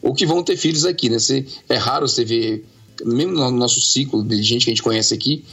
ou 0.01 0.13
que 0.13 0.25
vão 0.25 0.43
ter 0.43 0.57
filhos 0.57 0.85
aqui, 0.85 1.09
né? 1.09 1.19
Você, 1.19 1.45
é 1.67 1.75
raro 1.75 2.07
você 2.07 2.23
ver, 2.23 2.65
mesmo 3.03 3.33
no 3.33 3.51
nosso 3.51 3.81
ciclo 3.81 4.23
de 4.23 4.41
gente 4.41 4.65
que 4.65 4.71
a 4.71 4.73
gente 4.73 4.83
conhece 4.83 5.13
aqui, 5.13 5.43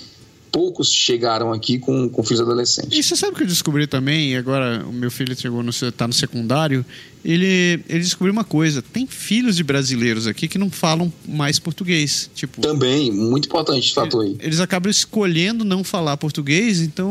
poucos 0.52 0.92
chegaram 0.92 1.50
aqui 1.50 1.78
com, 1.78 2.08
com 2.08 2.22
filhos 2.22 2.42
adolescentes. 2.42 2.96
E 2.96 3.02
você 3.02 3.16
sabe 3.16 3.32
o 3.32 3.36
que 3.36 3.42
eu 3.42 3.46
descobri 3.46 3.86
também, 3.86 4.32
e 4.32 4.36
agora 4.36 4.84
o 4.86 4.92
meu 4.92 5.10
filho 5.10 5.34
chegou 5.34 5.62
no, 5.62 5.72
tá 5.90 6.06
no 6.06 6.12
secundário, 6.12 6.84
ele, 7.24 7.80
ele 7.88 8.00
descobriu 8.00 8.32
uma 8.32 8.44
coisa, 8.44 8.82
tem 8.82 9.06
filhos 9.06 9.56
de 9.56 9.64
brasileiros 9.64 10.26
aqui 10.26 10.46
que 10.46 10.58
não 10.58 10.68
falam 10.68 11.10
mais 11.26 11.58
português, 11.58 12.28
tipo... 12.34 12.60
Também, 12.60 13.10
muito 13.10 13.46
importante 13.46 13.86
esse 13.86 13.94
fator 13.94 14.24
aí. 14.24 14.36
Eles 14.40 14.60
acabam 14.60 14.90
escolhendo 14.90 15.64
não 15.64 15.82
falar 15.82 16.16
português, 16.18 16.80
então 16.80 17.08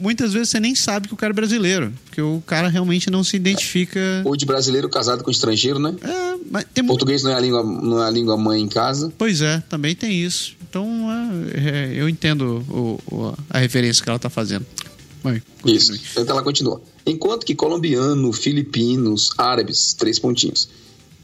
muitas 0.00 0.32
vezes 0.32 0.48
você 0.48 0.60
nem 0.60 0.74
sabe 0.74 1.08
que 1.08 1.14
o 1.14 1.16
cara 1.16 1.32
é 1.32 1.34
brasileiro, 1.34 1.92
porque 2.06 2.22
o 2.22 2.42
cara 2.46 2.68
realmente 2.68 3.10
não 3.10 3.22
se 3.22 3.36
identifica... 3.36 4.00
Ou 4.24 4.36
de 4.36 4.46
brasileiro 4.46 4.88
casado 4.88 5.22
com 5.22 5.30
estrangeiro, 5.30 5.78
né? 5.78 5.94
É, 6.02 6.36
mas 6.50 6.64
tem 6.72 6.82
muito... 6.82 6.98
Português 6.98 7.22
não 7.22 7.32
é 7.32 7.34
a 7.34 7.40
língua, 7.40 7.62
não 7.62 8.02
é 8.02 8.06
a 8.06 8.10
língua 8.10 8.36
mãe 8.36 8.62
em 8.62 8.68
casa. 8.68 9.12
Pois 9.18 9.42
é, 9.42 9.62
também 9.68 9.94
tem 9.94 10.24
isso. 10.24 10.56
Então 10.74 11.08
é, 11.54 11.68
é, 11.68 11.92
eu 11.94 12.08
entendo 12.08 12.64
o- 12.68 13.00
o- 13.14 13.34
a 13.48 13.58
referência 13.60 14.02
que 14.02 14.08
ela 14.10 14.16
está 14.16 14.28
fazendo. 14.28 14.66
Vai. 15.22 15.40
Isso. 15.64 15.92
Então 16.10 16.34
ela 16.34 16.42
continua. 16.42 16.82
Enquanto 17.06 17.46
que 17.46 17.54
colombiano, 17.54 18.32
filipinos, 18.32 19.30
árabes, 19.38 19.94
três 19.94 20.18
pontinhos, 20.18 20.68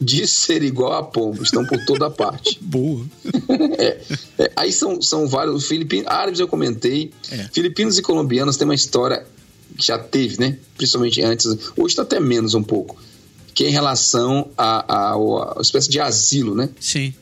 diz 0.00 0.30
ser 0.30 0.62
igual 0.62 0.92
a 0.92 1.02
pombo, 1.02 1.42
estão 1.42 1.66
por 1.66 1.85
toda 1.85 2.09
parte. 2.09 2.59
Boa. 2.62 3.04
É, 3.78 3.99
é, 4.38 4.52
aí 4.54 4.73
são, 4.73 5.02
são 5.02 5.26
vários. 5.26 5.66
Filipinos, 5.66 6.07
árabes 6.07 6.38
eu 6.38 6.47
comentei. 6.47 7.11
É. 7.30 7.49
Filipinos 7.52 7.99
e 7.99 8.02
colombianos 8.02 8.57
têm 8.57 8.66
uma 8.69 8.75
história 8.75 9.26
que 9.76 9.85
já 9.87 9.99
teve, 9.99 10.38
né? 10.38 10.59
Principalmente 10.76 11.21
antes. 11.23 11.47
Hoje 11.76 11.88
está 11.92 12.02
até 12.02 12.21
menos 12.21 12.54
um 12.54 12.62
pouco. 12.62 12.97
Que 13.54 13.64
é 13.64 13.69
em 13.69 13.73
relação 13.73 14.49
a, 14.57 14.85
a, 14.95 15.09
a 15.11 15.16
uma 15.16 15.61
espécie 15.61 15.90
de 15.90 15.99
asilo, 15.99 16.54
né? 16.54 16.69
Sim. 16.78 17.12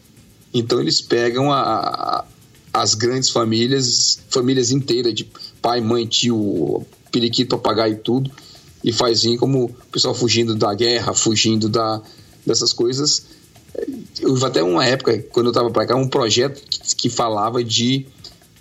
Então 0.59 0.81
eles 0.81 1.01
pegam 1.01 1.53
a, 1.53 1.61
a- 1.61 2.25
as 2.73 2.95
grandes 2.95 3.31
famílias, 3.31 4.21
famílias 4.31 4.71
inteiras 4.71 5.15
de 5.15 5.25
pai, 5.63 5.81
mãe, 5.81 6.07
tio, 6.07 6.85
periquito, 7.11 7.57
papagaio 7.57 7.95
e 7.95 7.97
tudo, 7.97 8.31
e 8.85 8.93
faz 8.93 9.23
vir 9.23 9.39
como 9.39 9.65
o 9.65 9.69
pessoal 9.91 10.15
fugindo 10.15 10.55
da 10.55 10.73
guerra, 10.75 11.13
fugindo 11.15 11.69
da, 11.69 12.01
dessas 12.47 12.73
coisas. 12.73 13.25
Houve 14.23 14.45
até 14.45 14.63
uma 14.63 14.85
época, 14.85 15.19
quando 15.33 15.47
eu 15.47 15.51
estava 15.51 15.71
para 15.71 15.87
cá, 15.87 15.97
um 15.97 16.09
projeto 16.09 16.61
que, 16.69 16.95
que 16.97 17.09
falava 17.11 17.63
de 17.65 18.07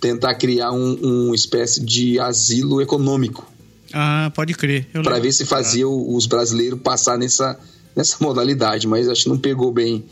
tentar 0.00 0.34
criar 0.36 0.70
um, 0.72 0.98
um 1.02 1.34
espécie 1.34 1.80
de 1.84 2.18
asilo 2.20 2.80
econômico 2.80 3.44
Ah, 3.92 4.30
pode 4.34 4.54
crer. 4.54 4.86
Para 5.02 5.18
ver 5.18 5.32
se 5.32 5.44
fazia 5.44 5.88
o- 5.88 6.14
os 6.16 6.26
brasileiros 6.26 6.80
passar 6.80 7.18
nessa, 7.18 7.58
nessa 7.96 8.16
modalidade, 8.20 8.86
mas 8.86 9.08
acho 9.08 9.24
que 9.24 9.28
não 9.28 9.38
pegou 9.38 9.72
bem, 9.72 10.04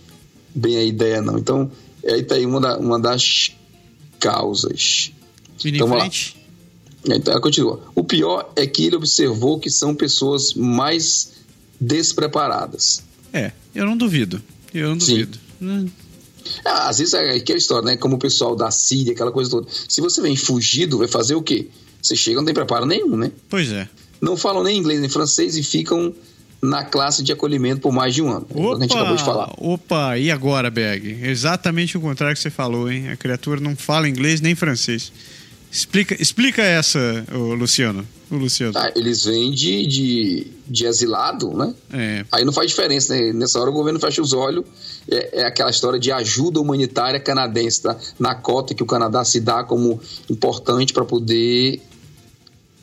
bem 0.56 0.76
a 0.76 0.82
ideia, 0.82 1.20
não. 1.22 1.38
Então, 1.38 1.70
aí 2.04 2.22
tá 2.22 2.34
aí 2.34 2.44
uma, 2.46 2.60
da- 2.60 2.78
uma 2.78 2.98
das 2.98 3.52
causas. 4.18 5.12
Vini 5.62 5.76
Então, 5.78 5.86
vamos 5.88 6.04
lá. 6.04 6.10
frente. 6.10 6.36
Então, 7.08 7.40
continua. 7.40 7.80
O 7.94 8.02
pior 8.02 8.52
é 8.56 8.66
que 8.66 8.84
ele 8.84 8.96
observou 8.96 9.60
que 9.60 9.70
são 9.70 9.94
pessoas 9.94 10.54
mais 10.54 11.32
despreparadas. 11.80 13.02
É, 13.32 13.52
eu 13.74 13.84
não 13.86 13.96
duvido. 13.96 14.42
Eu 14.74 14.88
não 14.90 14.96
duvido. 14.96 15.38
Hum, 15.60 15.88
Ah, 16.64 16.88
Às 16.88 16.98
vezes 16.98 17.12
é 17.14 17.30
aquela 17.36 17.58
história, 17.58 17.84
né? 17.86 17.96
Como 17.96 18.16
o 18.16 18.18
pessoal 18.18 18.54
da 18.54 18.70
Síria, 18.70 19.12
aquela 19.12 19.32
coisa 19.32 19.50
toda. 19.50 19.66
Se 19.88 20.00
você 20.00 20.20
vem 20.20 20.36
fugido, 20.36 20.98
vai 20.98 21.08
fazer 21.08 21.34
o 21.34 21.42
quê? 21.42 21.68
Você 22.00 22.14
chega, 22.14 22.36
não 22.36 22.44
tem 22.44 22.54
preparo 22.54 22.86
nenhum, 22.86 23.16
né? 23.16 23.32
Pois 23.48 23.70
é. 23.72 23.88
Não 24.20 24.36
falam 24.36 24.62
nem 24.62 24.78
inglês 24.78 25.00
nem 25.00 25.08
francês 25.08 25.56
e 25.56 25.62
ficam 25.62 26.14
na 26.62 26.84
classe 26.84 27.22
de 27.22 27.32
acolhimento 27.32 27.80
por 27.80 27.92
mais 27.92 28.14
de 28.14 28.22
um 28.22 28.30
ano. 28.30 28.46
É 28.50 28.58
o 28.58 28.70
que 28.70 28.76
a 28.76 28.80
gente 28.80 28.96
acabou 28.96 29.16
de 29.16 29.24
falar. 29.24 29.52
opa, 29.58 30.18
e 30.18 30.30
agora, 30.30 30.70
Beg? 30.70 31.20
Exatamente 31.22 31.96
o 31.96 32.00
contrário 32.00 32.34
que 32.34 32.42
você 32.42 32.50
falou, 32.50 32.90
hein? 32.90 33.08
A 33.08 33.16
criatura 33.16 33.60
não 33.60 33.76
fala 33.76 34.08
inglês 34.08 34.40
nem 34.40 34.54
francês. 34.54 35.12
Explica, 35.70 36.20
explica 36.20 36.62
essa, 36.62 37.24
ô, 37.34 37.54
Luciano. 37.54 38.06
O 38.30 38.36
Luciano. 38.36 38.72
Ah, 38.76 38.90
eles 38.96 39.24
vêm 39.24 39.52
de, 39.52 39.86
de, 39.86 40.46
de 40.66 40.86
asilado, 40.86 41.52
né? 41.56 41.72
É, 41.92 42.24
Aí 42.32 42.44
não 42.44 42.52
faz 42.52 42.70
diferença, 42.70 43.14
né? 43.14 43.32
Nessa 43.32 43.60
hora 43.60 43.70
o 43.70 43.72
governo 43.72 44.00
fecha 44.00 44.20
os 44.20 44.32
olhos. 44.32 44.64
É, 45.08 45.42
é 45.42 45.46
aquela 45.46 45.70
história 45.70 45.98
de 45.98 46.10
ajuda 46.10 46.60
humanitária 46.60 47.20
canadense, 47.20 47.82
tá? 47.82 47.96
Na 48.18 48.34
cota 48.34 48.74
que 48.74 48.82
o 48.82 48.86
Canadá 48.86 49.24
se 49.24 49.38
dá 49.40 49.62
como 49.62 50.00
importante 50.28 50.92
para 50.92 51.04
poder 51.04 51.80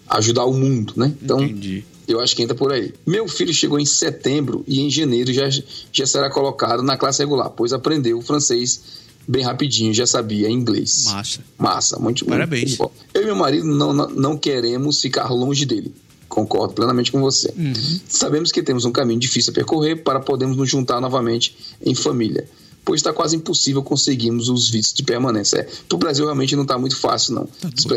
ajudar 0.09 0.45
o 0.45 0.53
mundo, 0.53 0.93
né? 0.95 1.13
Então, 1.21 1.41
entendi. 1.43 1.83
Eu 2.07 2.19
acho 2.19 2.35
que 2.35 2.43
entra 2.43 2.55
por 2.55 2.71
aí. 2.71 2.93
Meu 3.05 3.27
filho 3.27 3.53
chegou 3.53 3.79
em 3.79 3.85
setembro 3.85 4.63
e 4.67 4.81
em 4.81 4.89
janeiro 4.89 5.31
já, 5.33 5.49
já 5.91 6.05
será 6.05 6.29
colocado 6.29 6.83
na 6.83 6.97
classe 6.97 7.19
regular, 7.19 7.49
pois 7.49 7.73
aprendeu 7.73 8.17
o 8.17 8.21
francês 8.21 9.03
bem 9.27 9.43
rapidinho, 9.43 9.93
já 9.93 10.05
sabia 10.05 10.49
inglês. 10.49 11.05
Massa. 11.05 11.39
Massa, 11.57 11.99
muito 11.99 12.25
Parabéns. 12.25 12.77
muito. 12.77 12.91
Eu 13.13 13.23
e 13.23 13.25
meu 13.25 13.35
marido 13.35 13.65
não, 13.65 13.93
não, 13.93 14.09
não 14.09 14.37
queremos 14.37 15.01
ficar 15.01 15.29
longe 15.29 15.65
dele. 15.65 15.93
Concordo 16.27 16.73
plenamente 16.73 17.11
com 17.11 17.21
você. 17.21 17.53
Uhum. 17.55 17.73
Sabemos 18.07 18.51
que 18.51 18.63
temos 18.63 18.85
um 18.85 18.91
caminho 18.91 19.19
difícil 19.19 19.51
a 19.51 19.53
percorrer 19.53 20.03
para 20.03 20.19
podermos 20.19 20.57
nos 20.57 20.69
juntar 20.69 20.99
novamente 20.99 21.55
em 21.85 21.93
família, 21.93 22.47
pois 22.85 22.99
está 22.99 23.13
quase 23.13 23.35
impossível 23.35 23.81
conseguirmos 23.81 24.49
os 24.49 24.69
vistos 24.69 24.93
de 24.93 25.03
permanência. 25.03 25.57
É, 25.57 25.63
para 25.63 25.95
o 25.95 25.97
Brasil 25.97 26.25
realmente 26.25 26.55
não 26.55 26.63
está 26.63 26.77
muito 26.77 26.97
fácil, 26.97 27.35
não. 27.35 27.49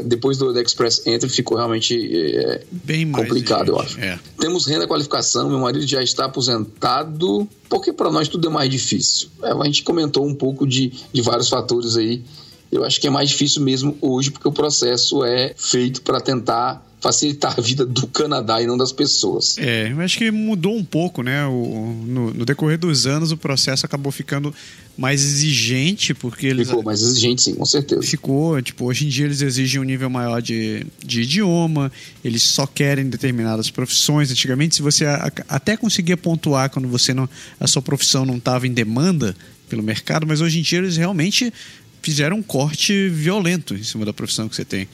Depois 0.04 0.38
do, 0.38 0.52
do 0.52 0.60
Express 0.60 1.06
Entry 1.06 1.28
ficou 1.28 1.56
realmente 1.56 1.94
é, 1.94 2.64
Bem 2.70 3.10
complicado, 3.10 3.68
eu 3.70 3.80
acho. 3.80 3.98
É. 4.00 4.18
Temos 4.38 4.66
renda 4.66 4.86
qualificação, 4.86 5.48
meu 5.48 5.58
marido 5.58 5.86
já 5.86 6.02
está 6.02 6.26
aposentado, 6.26 7.48
porque 7.68 7.92
para 7.92 8.10
nós 8.10 8.28
tudo 8.28 8.46
é 8.48 8.50
mais 8.50 8.70
difícil. 8.70 9.28
É, 9.42 9.50
a 9.50 9.64
gente 9.64 9.82
comentou 9.82 10.26
um 10.26 10.34
pouco 10.34 10.66
de, 10.66 10.92
de 11.12 11.22
vários 11.22 11.48
fatores 11.48 11.96
aí. 11.96 12.22
Eu 12.70 12.84
acho 12.84 13.00
que 13.00 13.06
é 13.06 13.10
mais 13.10 13.30
difícil 13.30 13.62
mesmo 13.62 13.96
hoje, 14.00 14.30
porque 14.30 14.46
o 14.46 14.52
processo 14.52 15.24
é 15.24 15.54
feito 15.56 16.02
para 16.02 16.20
tentar 16.20 16.85
facilitar 17.00 17.54
a 17.56 17.60
vida 17.60 17.84
do 17.84 18.06
Canadá 18.06 18.60
e 18.60 18.66
não 18.66 18.76
das 18.76 18.90
pessoas. 18.90 19.56
É, 19.58 19.92
eu 19.92 20.00
acho 20.00 20.16
que 20.18 20.30
mudou 20.30 20.76
um 20.76 20.84
pouco, 20.84 21.22
né? 21.22 21.44
O, 21.46 22.02
no, 22.06 22.32
no 22.34 22.44
decorrer 22.44 22.78
dos 22.78 23.06
anos, 23.06 23.30
o 23.32 23.36
processo 23.36 23.84
acabou 23.86 24.10
ficando 24.10 24.52
mais 24.96 25.22
exigente, 25.22 26.14
porque 26.14 26.46
eles. 26.46 26.68
Ficou 26.68 26.82
mais 26.82 27.02
exigente, 27.02 27.42
sim, 27.42 27.54
com 27.54 27.66
certeza. 27.66 28.02
Ficou, 28.02 28.60
tipo, 28.62 28.86
hoje 28.86 29.04
em 29.06 29.08
dia 29.08 29.26
eles 29.26 29.42
exigem 29.42 29.80
um 29.80 29.84
nível 29.84 30.08
maior 30.08 30.40
de, 30.40 30.86
de 31.04 31.20
idioma, 31.20 31.92
eles 32.24 32.42
só 32.42 32.66
querem 32.66 33.08
determinadas 33.08 33.70
profissões. 33.70 34.30
Antigamente, 34.30 34.76
se 34.76 34.82
você 34.82 35.04
a- 35.04 35.30
até 35.48 35.76
conseguia 35.76 36.16
pontuar 36.16 36.70
quando 36.70 36.88
você 36.88 37.12
não, 37.12 37.28
a 37.60 37.66
sua 37.66 37.82
profissão 37.82 38.24
não 38.24 38.38
estava 38.38 38.66
em 38.66 38.72
demanda 38.72 39.36
pelo 39.68 39.82
mercado, 39.82 40.26
mas 40.26 40.40
hoje 40.40 40.58
em 40.58 40.62
dia 40.62 40.78
eles 40.78 40.96
realmente 40.96 41.52
fizeram 42.00 42.38
um 42.38 42.42
corte 42.42 43.08
violento 43.10 43.74
em 43.74 43.82
cima 43.82 44.04
da 44.04 44.12
profissão 44.14 44.48
que 44.48 44.56
você 44.56 44.64
tem. 44.64 44.88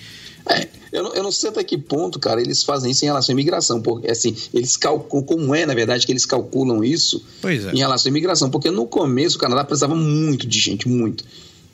É, 0.51 0.67
eu, 0.93 1.03
não, 1.03 1.15
eu 1.15 1.23
não 1.23 1.33
sei 1.33 1.49
até 1.49 1.65
que 1.65 1.79
ponto, 1.79 2.19
cara, 2.19 2.41
eles 2.41 2.63
fazem 2.63 2.91
isso 2.91 3.05
em 3.05 3.09
relação 3.09 3.33
à 3.33 3.35
imigração, 3.35 3.81
porque 3.81 4.11
assim, 4.11 4.37
eles 4.53 4.77
calculam, 4.77 5.25
como 5.25 5.55
é, 5.55 5.65
na 5.65 5.75
verdade, 5.75 6.05
que 6.05 6.13
eles 6.13 6.27
calculam 6.27 6.85
isso 6.85 7.25
é. 7.43 7.75
em 7.75 7.79
relação 7.79 8.09
à 8.09 8.11
imigração, 8.11 8.51
porque 8.51 8.71
no 8.71 8.87
começo 8.87 9.37
o 9.37 9.41
Canadá 9.41 9.65
precisava 9.65 9.95
muito 9.95 10.47
de 10.47 10.61
gente, 10.61 10.87
muito. 10.87 11.25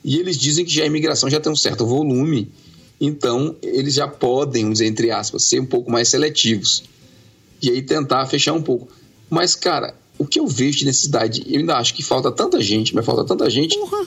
E 0.04 0.18
eles 0.18 0.38
dizem 0.38 0.64
que 0.64 0.72
já 0.72 0.84
a 0.84 0.86
imigração 0.86 1.28
já 1.28 1.40
tem 1.40 1.50
um 1.50 1.56
certo 1.56 1.84
volume, 1.84 2.48
então 3.00 3.56
eles 3.60 3.94
já 3.94 4.06
podem, 4.06 4.62
vamos 4.62 4.78
dizer, 4.78 4.86
entre 4.88 5.10
aspas, 5.10 5.42
ser 5.42 5.60
um 5.60 5.66
pouco 5.66 5.90
mais 5.90 6.08
seletivos. 6.08 6.84
E 7.60 7.70
aí 7.70 7.82
tentar 7.82 8.24
fechar 8.26 8.52
um 8.52 8.62
pouco. 8.62 8.88
Mas, 9.28 9.56
cara, 9.56 9.94
o 10.16 10.24
que 10.24 10.38
eu 10.38 10.46
vejo 10.46 10.78
de 10.78 10.84
necessidade, 10.84 11.44
eu 11.48 11.58
ainda 11.60 11.76
acho 11.76 11.92
que 11.92 12.04
falta 12.04 12.30
tanta 12.30 12.60
gente, 12.60 12.94
mas 12.94 13.04
falta 13.04 13.24
tanta 13.24 13.50
gente 13.50 13.76
Porra! 13.78 14.06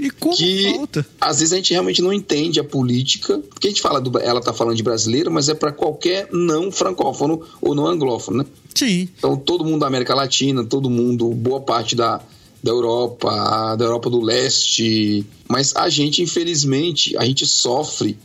E 0.00 0.10
como 0.10 0.34
que 0.34 0.74
falta? 0.74 1.06
às 1.20 1.40
vezes 1.40 1.52
a 1.52 1.56
gente 1.56 1.72
realmente 1.72 2.00
não 2.00 2.12
entende 2.12 2.58
a 2.58 2.64
política, 2.64 3.38
porque 3.50 3.66
a 3.66 3.70
gente 3.70 3.82
fala 3.82 4.00
do, 4.00 4.18
ela 4.18 4.40
tá 4.40 4.52
falando 4.52 4.76
de 4.76 4.82
brasileiro, 4.82 5.30
mas 5.30 5.48
é 5.48 5.54
para 5.54 5.70
qualquer 5.70 6.28
não 6.32 6.72
francófono 6.72 7.42
ou 7.60 7.74
não 7.74 7.86
anglófono, 7.86 8.38
né? 8.38 8.46
Sim. 8.74 9.08
Então 9.18 9.36
todo 9.36 9.64
mundo 9.64 9.80
da 9.80 9.86
América 9.86 10.14
Latina, 10.14 10.64
todo 10.64 10.88
mundo, 10.88 11.28
boa 11.30 11.60
parte 11.60 11.94
da, 11.94 12.20
da 12.62 12.70
Europa, 12.70 13.76
da 13.76 13.84
Europa 13.84 14.08
do 14.08 14.20
Leste, 14.20 15.26
mas 15.46 15.76
a 15.76 15.88
gente 15.90 16.22
infelizmente 16.22 17.16
a 17.16 17.24
gente 17.24 17.46
sofre 17.46 18.16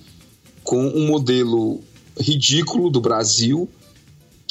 com 0.64 0.88
um 0.88 1.08
modelo 1.08 1.82
ridículo 2.18 2.90
do 2.90 3.02
Brasil 3.02 3.70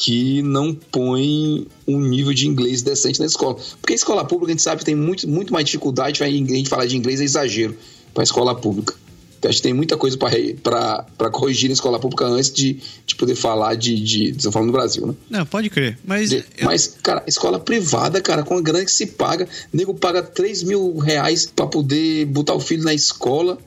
que 0.05 0.43
não 0.43 0.75
põe 0.75 1.67
um 1.89 2.01
nível 2.01 2.35
de 2.35 2.47
inglês 2.47 2.83
decente 2.83 3.21
na 3.21 3.27
escola. 3.27 3.57
Porque 3.81 3.93
a 3.93 3.97
escola 3.97 4.25
pública, 4.25 4.53
a 4.53 4.55
gente 4.55 4.63
sabe 4.63 4.81
que 4.81 4.85
tem 4.85 4.95
muito, 4.95 5.27
muito 5.29 5.53
mais 5.53 5.65
dificuldade, 5.65 6.23
a 6.23 6.29
gente 6.29 6.69
falar 6.69 6.87
de 6.87 6.97
inglês 6.97 7.21
é 7.21 7.25
exagero 7.25 7.77
para 8.13 8.23
a 8.23 8.25
escola 8.25 8.55
pública. 8.55 8.95
Então, 9.39 9.51
acho 9.51 9.59
que 9.59 9.63
tem 9.63 9.75
muita 9.75 9.97
coisa 9.97 10.17
para 10.17 11.31
corrigir 11.31 11.69
na 11.69 11.75
escola 11.75 11.99
pública 11.99 12.25
antes 12.27 12.51
de, 12.53 12.79
de 13.07 13.15
poder 13.15 13.35
falar 13.35 13.75
de, 13.75 13.95
de. 14.01 14.31
Estou 14.31 14.51
falando 14.51 14.69
no 14.69 14.73
Brasil, 14.73 15.07
né? 15.07 15.15
Não, 15.31 15.45
pode 15.47 15.69
crer. 15.71 15.99
Mas. 16.05 16.31
De- 16.31 16.37
eu- 16.57 16.65
Mas, 16.65 16.97
cara, 17.03 17.23
escola 17.27 17.59
privada, 17.59 18.21
cara, 18.23 18.43
com 18.43 18.57
a 18.57 18.61
grana 18.63 18.85
que 18.85 18.91
se 18.93 19.07
paga, 19.07 19.47
o 19.73 19.77
nego 19.77 19.93
paga 19.95 20.23
3 20.23 20.63
mil 20.63 20.97
reais 20.99 21.45
pra 21.55 21.67
poder 21.67 22.25
botar 22.27 22.55
o 22.55 22.61
filho 22.61 22.85
na 22.85 22.95
escola 22.95 23.59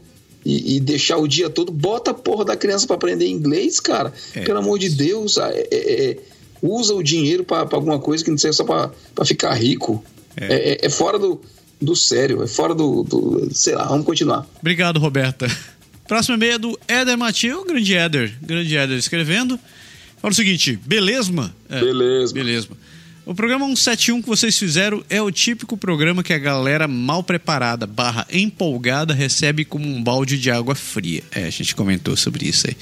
e, 0.47 0.75
e 0.75 0.79
deixar 0.79 1.17
o 1.17 1.27
dia 1.27 1.49
todo. 1.49 1.71
Bota 1.71 2.11
a 2.11 2.13
porra 2.13 2.45
da 2.45 2.55
criança 2.55 2.87
pra 2.87 2.95
aprender 2.95 3.27
inglês, 3.27 3.79
cara. 3.79 4.13
É. 4.33 4.41
Pelo 4.41 4.59
amor 4.59 4.79
de 4.79 4.89
Deus, 4.89 5.37
é- 5.37 5.67
é- 5.71 6.09
é- 6.11 6.17
usa 6.61 6.93
o 6.93 7.03
dinheiro 7.03 7.43
pra 7.43 7.65
pra 7.65 7.77
alguma 7.77 7.99
coisa 7.99 8.23
que 8.23 8.31
não 8.31 8.37
seja 8.37 8.53
só 8.53 8.63
pra, 8.63 8.89
pra 9.13 9.25
ficar 9.25 9.53
rico. 9.53 10.03
É. 10.35 10.79
É, 10.81 10.85
é- 10.85 10.89
fora 10.89 11.19
do, 11.19 11.41
do 11.81 11.95
sério, 11.95 12.41
é 12.43 12.47
fora 12.47 12.73
do, 12.73 13.03
do. 13.03 13.49
Sei 13.53 13.75
lá, 13.75 13.85
vamos 13.85 14.05
continuar. 14.05 14.47
Obrigado, 14.59 14.99
Roberta. 14.99 15.47
Próximo 16.07 16.35
e-mail 16.35 16.53
é 16.53 16.57
do 16.57 16.79
Éder 16.87 17.17
Matheus, 17.17 17.65
grande 17.67 17.93
Éder. 17.93 18.33
Grande 18.41 18.77
Éder 18.77 18.97
escrevendo. 18.97 19.59
Fala 20.21 20.31
o 20.31 20.35
seguinte, 20.35 20.79
beleza? 20.85 21.53
É, 21.69 21.79
Beleza. 21.81 22.33
Beleza. 22.33 22.67
O 23.27 23.35
programa 23.35 23.65
171 23.65 24.21
que 24.21 24.27
vocês 24.29 24.57
fizeram 24.57 25.03
é 25.09 25.21
o 25.21 25.29
típico 25.29 25.75
programa 25.75 26.23
que 26.23 26.31
a 26.31 26.37
galera 26.37 26.87
mal 26.87 27.21
preparada, 27.21 27.85
barra 27.85 28.25
empolgada, 28.31 29.13
recebe 29.13 29.65
como 29.65 29.85
um 29.85 30.01
balde 30.01 30.39
de 30.39 30.49
água 30.49 30.73
fria. 30.73 31.21
É, 31.35 31.43
a 31.43 31.49
gente 31.49 31.75
comentou 31.75 32.15
sobre 32.15 32.47
isso 32.47 32.67
aí. 32.67 32.77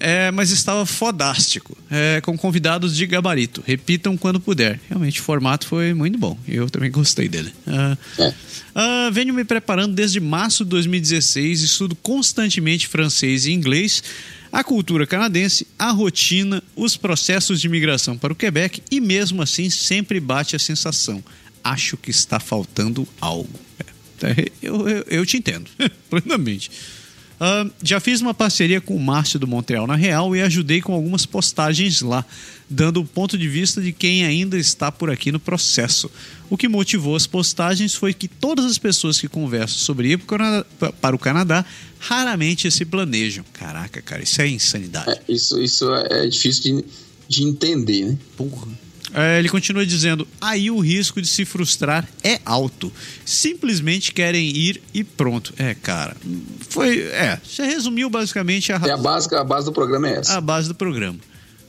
É, 0.00 0.30
mas 0.30 0.50
estava 0.50 0.86
fodástico, 0.86 1.76
é, 1.90 2.22
com 2.22 2.36
convidados 2.36 2.96
de 2.96 3.06
gabarito. 3.06 3.62
Repitam 3.66 4.16
quando 4.16 4.40
puder. 4.40 4.80
Realmente, 4.88 5.20
o 5.20 5.22
formato 5.22 5.66
foi 5.66 5.92
muito 5.92 6.18
bom. 6.18 6.38
Eu 6.48 6.70
também 6.70 6.90
gostei 6.90 7.28
dele. 7.28 7.52
É. 8.18 8.34
ah, 8.74 9.10
venho 9.12 9.34
me 9.34 9.44
preparando 9.44 9.94
desde 9.94 10.18
março 10.18 10.64
de 10.64 10.70
2016, 10.70 11.60
estudo 11.60 11.94
constantemente 11.96 12.88
francês 12.88 13.44
e 13.44 13.52
inglês, 13.52 14.02
a 14.50 14.64
cultura 14.64 15.06
canadense, 15.06 15.66
a 15.78 15.90
rotina, 15.90 16.62
os 16.74 16.96
processos 16.96 17.60
de 17.60 17.68
migração 17.68 18.16
para 18.16 18.32
o 18.32 18.36
Quebec 18.36 18.82
e 18.90 19.00
mesmo 19.02 19.42
assim 19.42 19.68
sempre 19.68 20.18
bate 20.18 20.56
a 20.56 20.58
sensação. 20.58 21.22
Acho 21.62 21.98
que 21.98 22.10
está 22.10 22.40
faltando 22.40 23.06
algo. 23.20 23.60
É, 24.22 24.50
eu, 24.62 24.88
eu, 24.88 25.04
eu 25.08 25.26
te 25.26 25.36
entendo, 25.36 25.70
plenamente. 26.08 26.70
Ah, 27.42 27.66
já 27.82 27.98
fiz 28.00 28.20
uma 28.20 28.34
parceria 28.34 28.82
com 28.82 28.94
o 28.94 29.00
Márcio 29.00 29.38
do 29.38 29.46
Montreal 29.46 29.86
na 29.86 29.96
Real 29.96 30.36
e 30.36 30.42
ajudei 30.42 30.82
com 30.82 30.92
algumas 30.92 31.24
postagens 31.24 32.02
lá, 32.02 32.22
dando 32.68 33.00
o 33.00 33.04
ponto 33.06 33.38
de 33.38 33.48
vista 33.48 33.80
de 33.80 33.92
quem 33.92 34.26
ainda 34.26 34.58
está 34.58 34.92
por 34.92 35.08
aqui 35.10 35.32
no 35.32 35.40
processo. 35.40 36.10
O 36.50 36.56
que 36.58 36.68
motivou 36.68 37.16
as 37.16 37.26
postagens 37.26 37.94
foi 37.94 38.12
que 38.12 38.28
todas 38.28 38.66
as 38.66 38.76
pessoas 38.76 39.18
que 39.18 39.26
conversam 39.26 39.78
sobre 39.78 40.12
ir 40.12 40.18
para 40.18 40.24
o 40.24 40.28
Canadá- 40.28 40.66
para 41.00 41.16
o 41.16 41.18
Canadá 41.18 41.64
raramente 41.98 42.70
se 42.70 42.84
planejam. 42.84 43.42
Caraca, 43.54 44.02
cara, 44.02 44.22
isso 44.22 44.42
é 44.42 44.46
insanidade. 44.48 45.10
É, 45.10 45.20
isso, 45.32 45.58
isso 45.62 45.90
é 45.94 46.26
difícil 46.26 46.62
de, 46.62 46.84
de 47.26 47.42
entender, 47.44 48.04
né? 48.04 48.18
Porra. 48.36 48.66
É, 49.14 49.38
ele 49.38 49.48
continua 49.48 49.84
dizendo: 49.84 50.26
aí 50.40 50.70
o 50.70 50.78
risco 50.78 51.20
de 51.20 51.28
se 51.28 51.44
frustrar 51.44 52.08
é 52.22 52.40
alto. 52.44 52.92
Simplesmente 53.24 54.12
querem 54.12 54.48
ir 54.48 54.80
e 54.94 55.02
pronto. 55.02 55.52
É, 55.58 55.74
cara. 55.74 56.16
Foi. 56.68 57.00
É, 57.00 57.38
você 57.42 57.64
resumiu 57.64 58.08
basicamente 58.08 58.72
a 58.72 58.76
É 58.84 58.90
a 58.92 58.96
base, 58.96 59.34
a 59.34 59.44
base 59.44 59.66
do 59.66 59.72
programa 59.72 60.08
é 60.08 60.18
essa. 60.18 60.36
a 60.36 60.40
base 60.40 60.68
do 60.68 60.74
programa. 60.74 61.18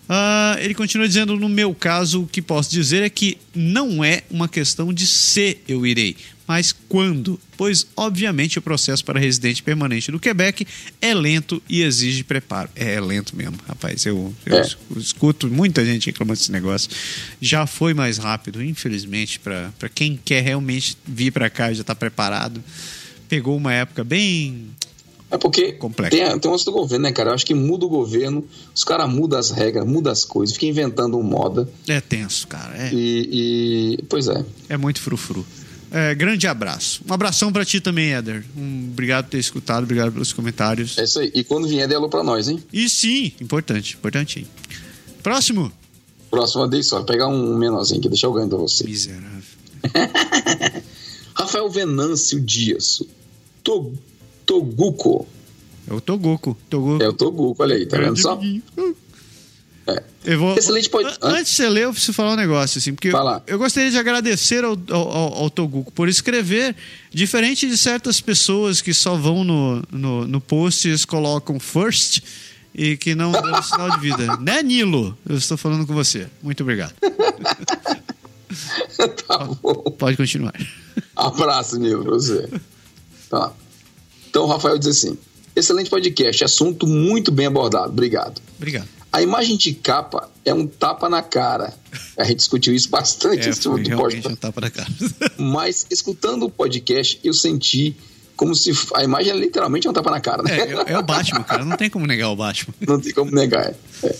Ah, 0.08 0.58
ele 0.60 0.74
continua 0.74 1.08
dizendo: 1.08 1.38
no 1.38 1.48
meu 1.48 1.74
caso, 1.74 2.24
o 2.24 2.28
que 2.28 2.42
posso 2.42 2.70
dizer 2.70 3.02
é 3.02 3.10
que 3.10 3.38
não 3.56 4.04
é 4.04 4.24
uma 4.30 4.48
questão 4.48 4.94
de 4.94 5.08
se 5.08 5.58
eu 5.68 5.86
irei, 5.86 6.16
mas 6.52 6.74
quando. 6.90 7.40
Pois, 7.56 7.88
obviamente, 7.96 8.60
o 8.60 8.62
processo 8.62 9.06
para 9.06 9.18
residente 9.18 9.64
permanente 9.64 10.12
do 10.12 10.20
Quebec 10.20 10.68
é 11.02 11.14
lento 11.14 11.64
e 11.70 11.82
exige 11.82 12.26
preparo. 12.26 12.70
É, 12.76 12.96
é 12.96 13.00
lento 13.00 13.38
mesmo, 13.38 13.56
rapaz. 13.66 14.06
Eu, 14.06 14.34
eu 14.46 14.58
É. 14.58 14.62
es- 14.62 14.76
escuto 14.98 15.48
muita 15.48 15.86
gente 15.86 16.08
reclamando 16.08 16.38
desse 16.40 16.52
negócio. 16.52 16.90
Já 17.40 17.66
foi 17.66 17.94
mais 17.94 18.18
rápido, 18.18 18.62
infelizmente, 18.62 19.40
para 19.40 19.72
quem 19.96 20.20
quer 20.26 20.42
realmente 20.44 20.98
vir 21.08 21.32
para 21.32 21.50
cá 21.50 21.72
e 21.72 21.76
já 21.76 21.82
está 21.82 21.96
preparado. 21.96 22.62
Pegou 23.30 23.56
uma 23.56 23.72
época 23.74 24.04
bem. 24.04 24.68
É 25.30 25.38
porque 25.38 25.72
Complexo. 25.72 26.18
tem, 26.18 26.40
tem 26.40 26.50
um 26.50 26.52
lance 26.54 26.66
do 26.66 26.74
governo, 26.74 27.04
né, 27.04 27.14
cara? 27.14 27.30
Eu 27.30 27.34
acho 27.36 27.46
que 27.46 27.54
muda 27.54 27.86
o 27.86 27.90
governo, 27.90 28.46
os 28.76 28.84
caras 28.84 29.10
mudam 29.10 29.40
as 29.40 29.50
regras, 29.50 29.88
mudam 29.88 30.12
as 30.12 30.26
coisas, 30.26 30.54
fica 30.56 30.66
inventando 30.66 31.18
um 31.18 31.24
moda. 31.24 31.70
É 31.88 32.02
tenso, 32.02 32.46
cara. 32.48 32.76
É, 32.76 32.90
E, 32.94 33.96
e- 33.98 34.04
pois 34.10 34.28
é. 34.28 34.44
É 34.68 34.76
muito 34.76 35.00
frufru. 35.00 35.46
É, 35.92 36.16
grande 36.16 36.48
abraço. 36.48 37.02
Um 37.10 37.14
abração 37.14 37.52
pra 37.52 37.66
ti 37.66 37.82
também, 37.82 38.14
Éder. 38.14 38.46
Um, 38.56 38.88
obrigado 38.92 39.26
por 39.26 39.32
ter 39.32 39.40
escutado, 39.40 39.84
obrigado 39.84 40.12
pelos 40.12 40.32
comentários. 40.32 40.98
É 40.98 41.04
isso 41.04 41.20
aí. 41.20 41.30
E 41.36 41.44
quando 41.44 41.68
vier, 41.68 41.88
dê 41.88 41.96
alô 41.96 42.08
pra 42.10 42.24
nós, 42.24 42.48
hein? 42.48 42.64
E 42.72 42.88
sim, 42.88 43.34
importante, 43.42 43.96
importantinho. 43.96 44.48
Próximo. 45.22 45.72
Próxima 46.30 46.66
vez 46.70 46.88
só, 46.88 47.04
pegar 47.04 47.28
um 47.28 47.58
menorzinho 47.58 48.00
aqui, 48.00 48.08
deixar 48.08 48.28
eu 48.28 48.34
ganhar 48.34 48.48
pra 48.48 48.58
você. 48.58 48.86
Miserável. 48.86 49.42
Rafael 51.36 51.70
Venâncio 51.70 52.40
Dias. 52.40 53.04
To- 53.64 53.94
Toguco. 54.46 55.28
É 55.90 55.94
o 55.94 56.00
Togoco. 56.00 56.58
Togoco. 56.70 57.04
É 57.04 57.08
o 57.10 57.14
Toguco, 57.14 57.62
olha 57.64 57.76
aí, 57.76 57.86
tá 57.86 57.98
vendo 57.98 58.18
só? 58.18 58.40
É. 59.88 60.04
Eu 60.24 60.38
vou, 60.40 60.56
Excelente 60.56 60.90
Antes 61.22 61.52
de 61.52 61.56
você 61.56 61.68
ler, 61.70 61.86
eu 61.86 61.92
preciso 61.92 62.14
falar 62.14 62.34
um 62.34 62.36
negócio, 62.36 62.78
assim, 62.78 62.94
porque 62.94 63.10
lá. 63.10 63.42
eu 63.48 63.58
gostaria 63.58 63.90
de 63.90 63.98
agradecer 63.98 64.64
ao, 64.64 64.78
ao, 64.92 65.34
ao- 65.38 65.50
Toguco 65.50 65.92
por 65.92 66.08
escrever, 66.08 66.76
diferente 67.12 67.68
de 67.68 67.76
certas 67.76 68.22
pessoas 68.22 68.82
que 68.82 68.94
só 68.94 69.16
vão 69.16 69.44
no, 69.44 69.82
no, 69.92 70.28
no 70.28 70.40
post 70.40 70.88
e 70.88 70.92
eles 70.92 71.04
colocam 71.06 71.60
first 71.60 72.22
e 72.76 72.96
que 72.96 73.16
não 73.16 73.32
dão 73.32 73.62
sinal 73.64 73.90
de 73.90 74.00
vida. 74.00 74.38
Né, 74.38 74.62
Nilo? 74.62 75.18
Eu 75.28 75.36
estou 75.38 75.58
falando 75.58 75.88
com 75.88 75.94
você. 75.94 76.28
Muito 76.44 76.62
obrigado. 76.62 76.94
tá 79.28 79.38
bom. 79.62 79.74
Pode 79.98 80.18
continuar. 80.18 80.54
Abraço, 81.16 81.80
Nilo, 81.80 82.04
pra 82.04 82.14
você. 82.14 82.48
Tá. 83.30 83.52
Então, 84.30 84.44
o 84.44 84.48
Rafael 84.48 84.78
diz 84.78 84.88
assim: 84.90 85.18
excelente 85.56 85.90
podcast, 85.90 86.44
assunto 86.44 86.86
muito 86.86 87.32
bem 87.32 87.48
abordado, 87.48 87.90
obrigado. 87.90 88.40
Obrigado. 88.58 88.88
A 89.12 89.22
imagem 89.22 89.58
de 89.58 89.74
capa 89.74 90.30
é 90.46 90.54
um 90.54 90.66
tapa 90.66 91.10
na 91.10 91.22
cara. 91.22 91.74
A 92.18 92.24
gente 92.24 92.38
discutiu 92.38 92.74
isso 92.74 92.90
bastante 92.90 93.50
É, 93.50 93.54
foi 93.54 93.82
do 93.84 93.90
realmente 93.90 94.22
podcast. 94.22 94.28
um 94.34 94.36
tapa 94.36 94.62
na 94.62 94.70
cara. 94.70 94.90
Mas 95.38 95.86
escutando 95.90 96.44
o 96.44 96.50
podcast, 96.50 97.20
eu 97.24 97.34
senti 97.34 97.96
como 98.38 98.56
se 98.56 98.72
a 98.96 99.04
imagem 99.04 99.34
é 99.34 99.36
literalmente 99.36 99.88
um 99.88 99.94
tapa 99.94 100.10
na 100.10 100.20
cara, 100.22 100.42
né? 100.44 100.58
É, 100.60 100.94
é 100.94 100.98
o 100.98 101.04
Batman, 101.04 101.44
cara. 101.44 101.66
Não 101.66 101.76
tem 101.78 101.90
como 101.90 102.08
negar 102.08 102.30
o 102.30 102.36
Batman. 102.36 102.74
Não 102.88 103.00
tem 103.00 103.14
como 103.14 103.30
negar. 103.32 103.74
É. 104.04 104.16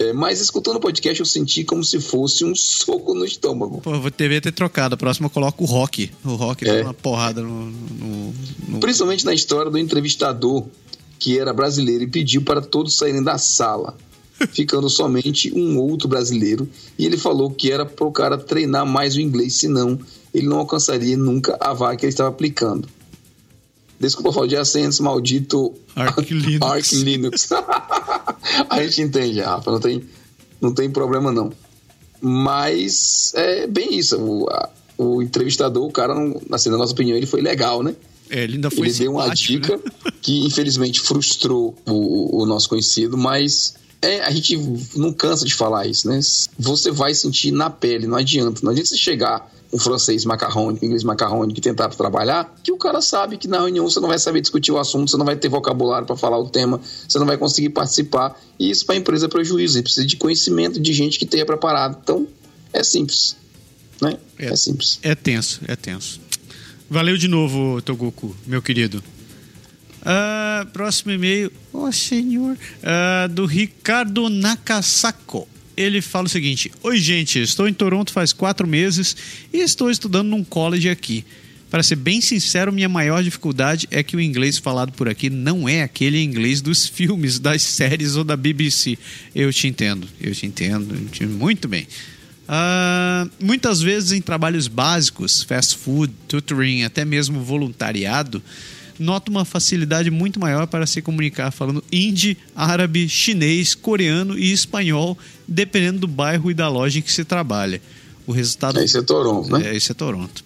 É, 0.00 0.12
mas 0.14 0.40
escutando 0.40 0.76
o 0.76 0.80
podcast, 0.80 1.20
eu 1.20 1.26
senti 1.26 1.62
como 1.62 1.84
se 1.84 2.00
fosse 2.00 2.42
um 2.44 2.54
soco 2.56 3.14
no 3.14 3.24
estômago. 3.24 3.80
Pô, 3.82 3.94
eu 3.94 4.00
vou 4.00 4.10
ter, 4.10 4.40
ter 4.40 4.50
trocado. 4.50 4.94
A 4.94 4.98
próxima 4.98 5.26
eu 5.26 5.30
coloco 5.30 5.62
o 5.62 5.66
Rock. 5.66 6.10
O 6.24 6.34
Rock 6.36 6.66
É. 6.66 6.78
dá 6.78 6.84
uma 6.88 6.94
porrada 6.94 7.42
no. 7.42 7.66
no- 7.70 8.34
no- 8.66 8.80
Principalmente 8.80 9.24
na 9.26 9.34
história 9.34 9.70
do 9.70 9.76
entrevistador, 9.78 10.64
que 11.20 11.38
era 11.38 11.52
brasileiro 11.52 12.02
e 12.02 12.08
pediu 12.08 12.42
para 12.42 12.60
todos 12.60 12.96
saírem 12.96 13.22
da 13.22 13.38
sala, 13.38 13.96
ficando 14.52 14.90
somente 14.90 15.52
um 15.54 15.78
outro 15.78 16.08
brasileiro. 16.08 16.68
E 16.98 17.06
ele 17.06 17.16
falou 17.16 17.50
que 17.50 17.70
era 17.70 17.86
para 17.86 18.06
o 18.06 18.10
cara 18.10 18.36
treinar 18.36 18.84
mais 18.84 19.14
o 19.14 19.20
inglês, 19.20 19.54
senão 19.54 19.96
ele 20.34 20.48
não 20.48 20.58
alcançaria 20.58 21.16
nunca 21.16 21.56
a 21.60 21.72
vaga 21.74 21.96
que 21.98 22.06
ele 22.06 22.10
estava 22.12 22.30
aplicando. 22.30 22.88
Desculpa 24.00 24.32
falar 24.32 24.46
de 24.46 24.56
acentos, 24.56 24.98
maldito 24.98 25.74
Arch 25.94 26.30
Linux. 26.32 26.62
Arch 26.66 26.92
Linux. 26.94 27.48
a 28.70 28.82
gente 28.82 29.02
entende, 29.02 29.40
Rafa, 29.40 29.70
não 29.70 29.78
tem, 29.80 30.02
não 30.58 30.72
tem 30.72 30.90
problema 30.90 31.30
não. 31.30 31.52
Mas 32.22 33.32
é 33.34 33.66
bem 33.66 33.98
isso. 33.98 34.16
O, 34.18 34.48
a- 34.48 34.70
o 34.96 35.22
entrevistador, 35.22 35.84
o 35.86 35.90
cara, 35.92 36.14
não, 36.14 36.40
assim, 36.52 36.68
na 36.70 36.76
nossa 36.76 36.92
opinião, 36.92 37.16
ele 37.16 37.26
foi 37.26 37.40
legal, 37.40 37.82
né? 37.82 37.94
É, 38.30 38.44
ele 38.44 38.54
ainda 38.54 38.70
foi 38.70 38.88
ele 38.88 38.98
deu 38.98 39.12
uma 39.12 39.34
dica 39.34 39.76
né? 39.76 39.82
que 40.22 40.46
infelizmente 40.46 41.00
frustrou 41.00 41.74
o, 41.86 42.42
o 42.42 42.46
nosso 42.46 42.68
conhecido, 42.68 43.18
mas 43.18 43.74
é, 44.00 44.22
a 44.22 44.30
gente 44.30 44.56
não 44.96 45.12
cansa 45.12 45.44
de 45.44 45.54
falar 45.54 45.86
isso, 45.86 46.08
né? 46.08 46.20
Você 46.58 46.90
vai 46.90 47.14
sentir 47.14 47.50
na 47.50 47.68
pele, 47.68 48.06
não 48.06 48.16
adianta. 48.16 48.60
Não 48.62 48.70
adianta 48.70 48.88
você 48.88 48.96
chegar 48.96 49.50
com 49.70 49.78
francês 49.78 50.24
macarrônico, 50.24 50.84
inglês 50.84 51.04
macarrônico 51.04 51.58
e 51.58 51.62
tentar 51.62 51.88
trabalhar, 51.90 52.56
que 52.62 52.72
o 52.72 52.76
cara 52.76 53.00
sabe 53.00 53.36
que 53.36 53.46
na 53.46 53.58
reunião 53.58 53.88
você 53.88 54.00
não 54.00 54.08
vai 54.08 54.18
saber 54.18 54.40
discutir 54.40 54.72
o 54.72 54.78
assunto, 54.78 55.10
você 55.10 55.16
não 55.16 55.24
vai 55.24 55.36
ter 55.36 55.48
vocabulário 55.48 56.06
para 56.06 56.16
falar 56.16 56.38
o 56.38 56.48
tema, 56.48 56.80
você 57.06 57.18
não 57.18 57.26
vai 57.26 57.38
conseguir 57.38 57.68
participar. 57.68 58.40
E 58.58 58.70
isso 58.70 58.84
para 58.84 58.96
a 58.96 58.98
empresa 58.98 59.26
é 59.26 59.28
prejuízo. 59.28 59.76
Ele 59.76 59.84
precisa 59.84 60.06
de 60.06 60.16
conhecimento 60.16 60.80
de 60.80 60.92
gente 60.92 61.18
que 61.18 61.26
tenha 61.26 61.46
preparado. 61.46 61.98
Então, 62.02 62.26
é 62.72 62.82
simples. 62.82 63.36
Né? 64.00 64.16
É. 64.38 64.46
é 64.46 64.56
simples. 64.56 64.98
É 65.02 65.14
tenso, 65.14 65.60
é 65.68 65.76
tenso. 65.76 66.20
Valeu 66.90 67.16
de 67.16 67.28
novo, 67.28 67.80
Togoku, 67.80 68.36
meu 68.46 68.60
querido. 68.60 69.02
Ah, 70.02 70.66
próximo 70.72 71.12
e-mail. 71.12 71.52
Ô, 71.72 71.90
senhor. 71.92 72.56
Ah, 72.82 73.28
do 73.30 73.46
Ricardo 73.46 74.28
Nakasako. 74.28 75.46
ele 75.76 76.00
fala 76.02 76.26
o 76.26 76.30
seguinte: 76.30 76.70
Oi, 76.82 76.98
gente, 76.98 77.38
estou 77.40 77.68
em 77.68 77.72
Toronto 77.72 78.12
faz 78.12 78.32
quatro 78.32 78.66
meses 78.66 79.16
e 79.52 79.58
estou 79.58 79.90
estudando 79.90 80.28
num 80.28 80.42
college 80.42 80.88
aqui. 80.88 81.24
Para 81.70 81.84
ser 81.84 81.94
bem 81.94 82.20
sincero, 82.20 82.72
minha 82.72 82.88
maior 82.88 83.22
dificuldade 83.22 83.86
é 83.92 84.02
que 84.02 84.16
o 84.16 84.20
inglês 84.20 84.58
falado 84.58 84.90
por 84.90 85.08
aqui 85.08 85.30
não 85.30 85.68
é 85.68 85.82
aquele 85.84 86.20
inglês 86.20 86.60
dos 86.60 86.88
filmes, 86.88 87.38
das 87.38 87.62
séries 87.62 88.16
ou 88.16 88.24
da 88.24 88.36
BBC. 88.36 88.98
Eu 89.32 89.52
te 89.52 89.68
entendo, 89.68 90.08
eu 90.20 90.34
te 90.34 90.44
entendo, 90.46 90.92
eu 90.96 91.08
te- 91.08 91.24
muito 91.26 91.68
bem. 91.68 91.86
Ah, 92.52 93.28
muitas 93.40 93.80
vezes 93.80 94.10
em 94.10 94.20
trabalhos 94.20 94.66
básicos, 94.66 95.44
fast 95.44 95.76
food, 95.76 96.12
tutoring, 96.26 96.82
até 96.82 97.04
mesmo 97.04 97.40
voluntariado, 97.40 98.42
noto 98.98 99.30
uma 99.30 99.44
facilidade 99.44 100.10
muito 100.10 100.40
maior 100.40 100.66
para 100.66 100.84
se 100.84 101.00
comunicar 101.00 101.52
falando 101.52 101.84
hindi, 101.92 102.36
árabe, 102.56 103.08
chinês, 103.08 103.76
coreano 103.76 104.36
e 104.36 104.50
espanhol, 104.50 105.16
dependendo 105.46 106.00
do 106.00 106.08
bairro 106.08 106.50
e 106.50 106.54
da 106.54 106.68
loja 106.68 106.98
em 106.98 107.02
que 107.02 107.12
se 107.12 107.24
trabalha. 107.24 107.80
O 108.26 108.32
resultado 108.32 108.80
Esse 108.80 108.98
é 108.98 109.02
Toronto, 109.02 109.56
né? 109.56 109.68
é, 109.68 109.76
esse 109.76 109.92
é 109.92 109.94
Toronto. 109.94 110.44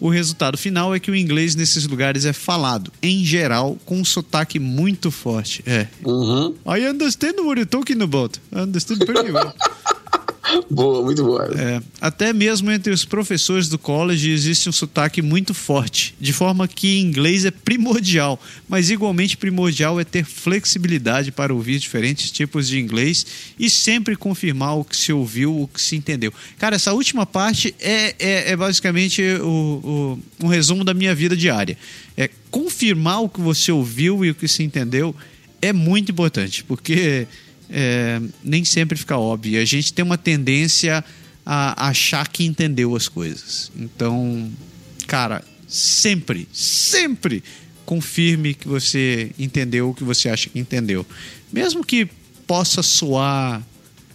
O 0.00 0.08
resultado 0.08 0.58
final 0.58 0.94
é 0.94 0.98
que 0.98 1.12
o 1.12 1.16
inglês 1.16 1.54
nesses 1.54 1.86
lugares 1.86 2.24
é 2.24 2.32
falado, 2.32 2.92
em 3.00 3.24
geral, 3.24 3.78
com 3.86 4.00
um 4.00 4.04
sotaque 4.04 4.58
muito 4.58 5.12
forte. 5.12 5.62
É. 5.64 5.86
Uhum. 6.04 6.54
I 6.66 6.86
understand 6.88 7.40
what 7.42 7.56
you're 7.58 7.66
talking 7.66 8.02
about. 8.02 8.36
I 8.52 8.62
understand 8.62 9.06
pretty 9.06 9.30
well. 9.30 9.54
Boa, 10.70 11.02
muito 11.02 11.24
boa. 11.24 11.48
É, 11.58 11.80
até 12.00 12.32
mesmo 12.32 12.70
entre 12.70 12.92
os 12.92 13.04
professores 13.04 13.68
do 13.68 13.78
college 13.78 14.30
existe 14.30 14.68
um 14.68 14.72
sotaque 14.72 15.20
muito 15.20 15.52
forte, 15.52 16.14
de 16.20 16.32
forma 16.32 16.68
que 16.68 16.98
inglês 17.00 17.44
é 17.44 17.50
primordial, 17.50 18.40
mas 18.68 18.90
igualmente 18.90 19.36
primordial 19.36 19.98
é 19.98 20.04
ter 20.04 20.24
flexibilidade 20.24 21.32
para 21.32 21.52
ouvir 21.52 21.78
diferentes 21.78 22.30
tipos 22.30 22.68
de 22.68 22.78
inglês 22.78 23.26
e 23.58 23.68
sempre 23.68 24.14
confirmar 24.16 24.76
o 24.78 24.84
que 24.84 24.96
se 24.96 25.12
ouviu, 25.12 25.62
o 25.62 25.66
que 25.68 25.80
se 25.80 25.96
entendeu. 25.96 26.32
Cara, 26.58 26.76
essa 26.76 26.92
última 26.92 27.26
parte 27.26 27.74
é, 27.80 28.14
é, 28.18 28.50
é 28.52 28.56
basicamente 28.56 29.22
o, 29.40 30.18
o- 30.40 30.44
um 30.44 30.48
resumo 30.48 30.84
da 30.84 30.94
minha 30.94 31.14
vida 31.14 31.36
diária. 31.36 31.76
É 32.16 32.30
confirmar 32.50 33.22
o 33.22 33.28
que 33.28 33.40
você 33.40 33.70
ouviu 33.72 34.24
e 34.24 34.30
o 34.30 34.34
que 34.34 34.48
se 34.48 34.62
entendeu 34.62 35.14
é 35.60 35.72
muito 35.72 36.12
importante, 36.12 36.62
porque 36.64 37.26
é, 37.70 38.20
nem 38.42 38.64
sempre 38.64 38.96
fica 38.96 39.16
óbvio. 39.16 39.60
A 39.60 39.64
gente 39.64 39.92
tem 39.92 40.04
uma 40.04 40.18
tendência 40.18 41.04
a 41.44 41.88
achar 41.88 42.26
que 42.28 42.44
entendeu 42.44 42.96
as 42.96 43.08
coisas. 43.08 43.70
Então, 43.76 44.50
cara, 45.06 45.44
sempre, 45.68 46.48
sempre 46.52 47.42
confirme 47.84 48.54
que 48.54 48.66
você 48.66 49.30
entendeu 49.38 49.90
o 49.90 49.94
que 49.94 50.02
você 50.02 50.28
acha 50.28 50.48
que 50.48 50.58
entendeu. 50.58 51.06
Mesmo 51.52 51.84
que 51.84 52.08
possa 52.46 52.82
soar 52.82 53.62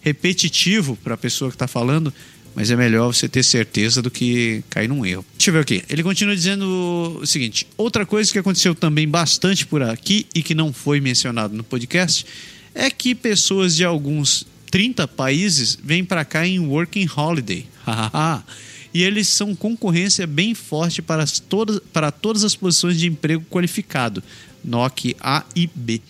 repetitivo 0.02 0.98
para 0.98 1.14
a 1.14 1.18
pessoa 1.18 1.50
que 1.50 1.56
está 1.56 1.68
falando, 1.68 2.14
mas 2.54 2.70
é 2.70 2.76
melhor 2.76 3.14
você 3.14 3.30
ter 3.30 3.44
certeza 3.44 4.02
do 4.02 4.12
que 4.12 4.64
cair 4.70 4.90
num 4.90 5.06
erro. 5.06 5.26
Deixa 5.38 5.50
eu 5.50 5.54
ver 5.54 5.62
aqui. 5.62 5.84
Ele 5.90 6.04
continua 6.04 6.36
dizendo 6.36 7.20
o 7.22 7.26
seguinte: 7.26 7.66
outra 7.78 8.06
coisa 8.06 8.32
que 8.32 8.40
aconteceu 8.40 8.76
também 8.76 9.08
bastante 9.08 9.66
por 9.66 9.82
aqui 9.82 10.28
e 10.36 10.44
que 10.44 10.54
não 10.54 10.74
foi 10.74 11.00
mencionado 11.00 11.56
no 11.56 11.64
podcast 11.64 12.26
é 12.74 12.90
que 12.90 13.14
pessoas 13.14 13.76
de 13.76 13.84
alguns 13.84 14.46
30 14.70 15.08
países 15.08 15.78
vêm 15.84 16.04
para 16.04 16.24
cá 16.24 16.48
em 16.48 16.60
working 16.60 17.08
holiday. 17.16 17.66
Hahaha. 17.86 18.44
e 18.94 19.04
eles 19.04 19.28
são 19.28 19.56
concorrência 19.56 20.28
bem 20.28 20.54
forte 20.54 21.02
para, 21.02 21.24
as 21.24 21.40
todas, 21.40 21.80
para 21.94 22.12
todas 22.12 22.44
as 22.44 22.56
posições 22.56 23.00
de 23.00 23.08
emprego 23.08 23.44
qualificado, 23.50 24.24
NOC 24.64 25.16
A 25.20 25.46
e 25.56 25.70
B. 25.74 26.02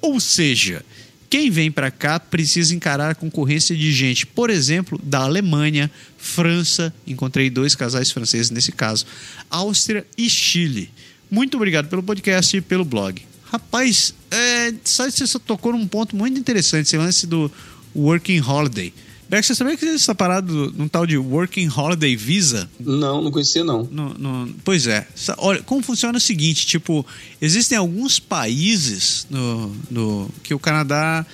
Ou 0.00 0.20
seja, 0.20 0.84
quem 1.30 1.50
vem 1.50 1.70
para 1.70 1.90
cá 1.90 2.18
precisa 2.18 2.74
encarar 2.74 3.10
a 3.10 3.14
concorrência 3.14 3.76
de 3.76 3.92
gente, 3.92 4.26
por 4.26 4.50
exemplo, 4.50 5.00
da 5.02 5.20
Alemanha, 5.20 5.90
França, 6.16 6.92
encontrei 7.06 7.50
dois 7.50 7.74
casais 7.74 8.10
franceses 8.10 8.50
nesse 8.50 8.72
caso, 8.72 9.06
Áustria 9.50 10.06
e 10.16 10.28
Chile. 10.28 10.90
Muito 11.30 11.56
obrigado 11.56 11.88
pelo 11.88 12.02
podcast 12.02 12.56
e 12.56 12.60
pelo 12.60 12.84
blog. 12.84 13.20
Rapaz, 13.46 14.14
é, 14.30 14.74
sabe, 14.84 15.12
você 15.12 15.26
só 15.26 15.38
tocou 15.38 15.72
num 15.72 15.86
ponto 15.86 16.14
muito 16.16 16.38
interessante, 16.38 16.86
esse 16.86 16.96
lance 16.96 17.26
do 17.26 17.50
Working 17.94 18.40
Holiday. 18.40 18.92
Beck, 19.28 19.44
você 19.44 19.54
sabia 19.56 19.76
que 19.76 19.84
você 19.84 19.94
está 19.94 20.14
parado 20.14 20.72
num 20.76 20.86
tal 20.86 21.04
de 21.06 21.16
Working 21.16 21.68
Holiday 21.74 22.14
Visa? 22.14 22.68
Não, 22.78 23.20
não 23.22 23.30
conhecia 23.32 23.64
não. 23.64 23.82
No- 23.90 24.14
no- 24.14 24.54
pois 24.64 24.86
é. 24.86 25.06
Olha, 25.38 25.62
como 25.62 25.82
funciona 25.82 26.16
é 26.16 26.18
o 26.18 26.20
seguinte, 26.20 26.64
tipo, 26.66 27.04
existem 27.40 27.76
alguns 27.76 28.20
países 28.20 29.26
no, 29.28 29.74
no- 29.90 30.30
que 30.44 30.54
o 30.54 30.58
Canadá, 30.60 31.26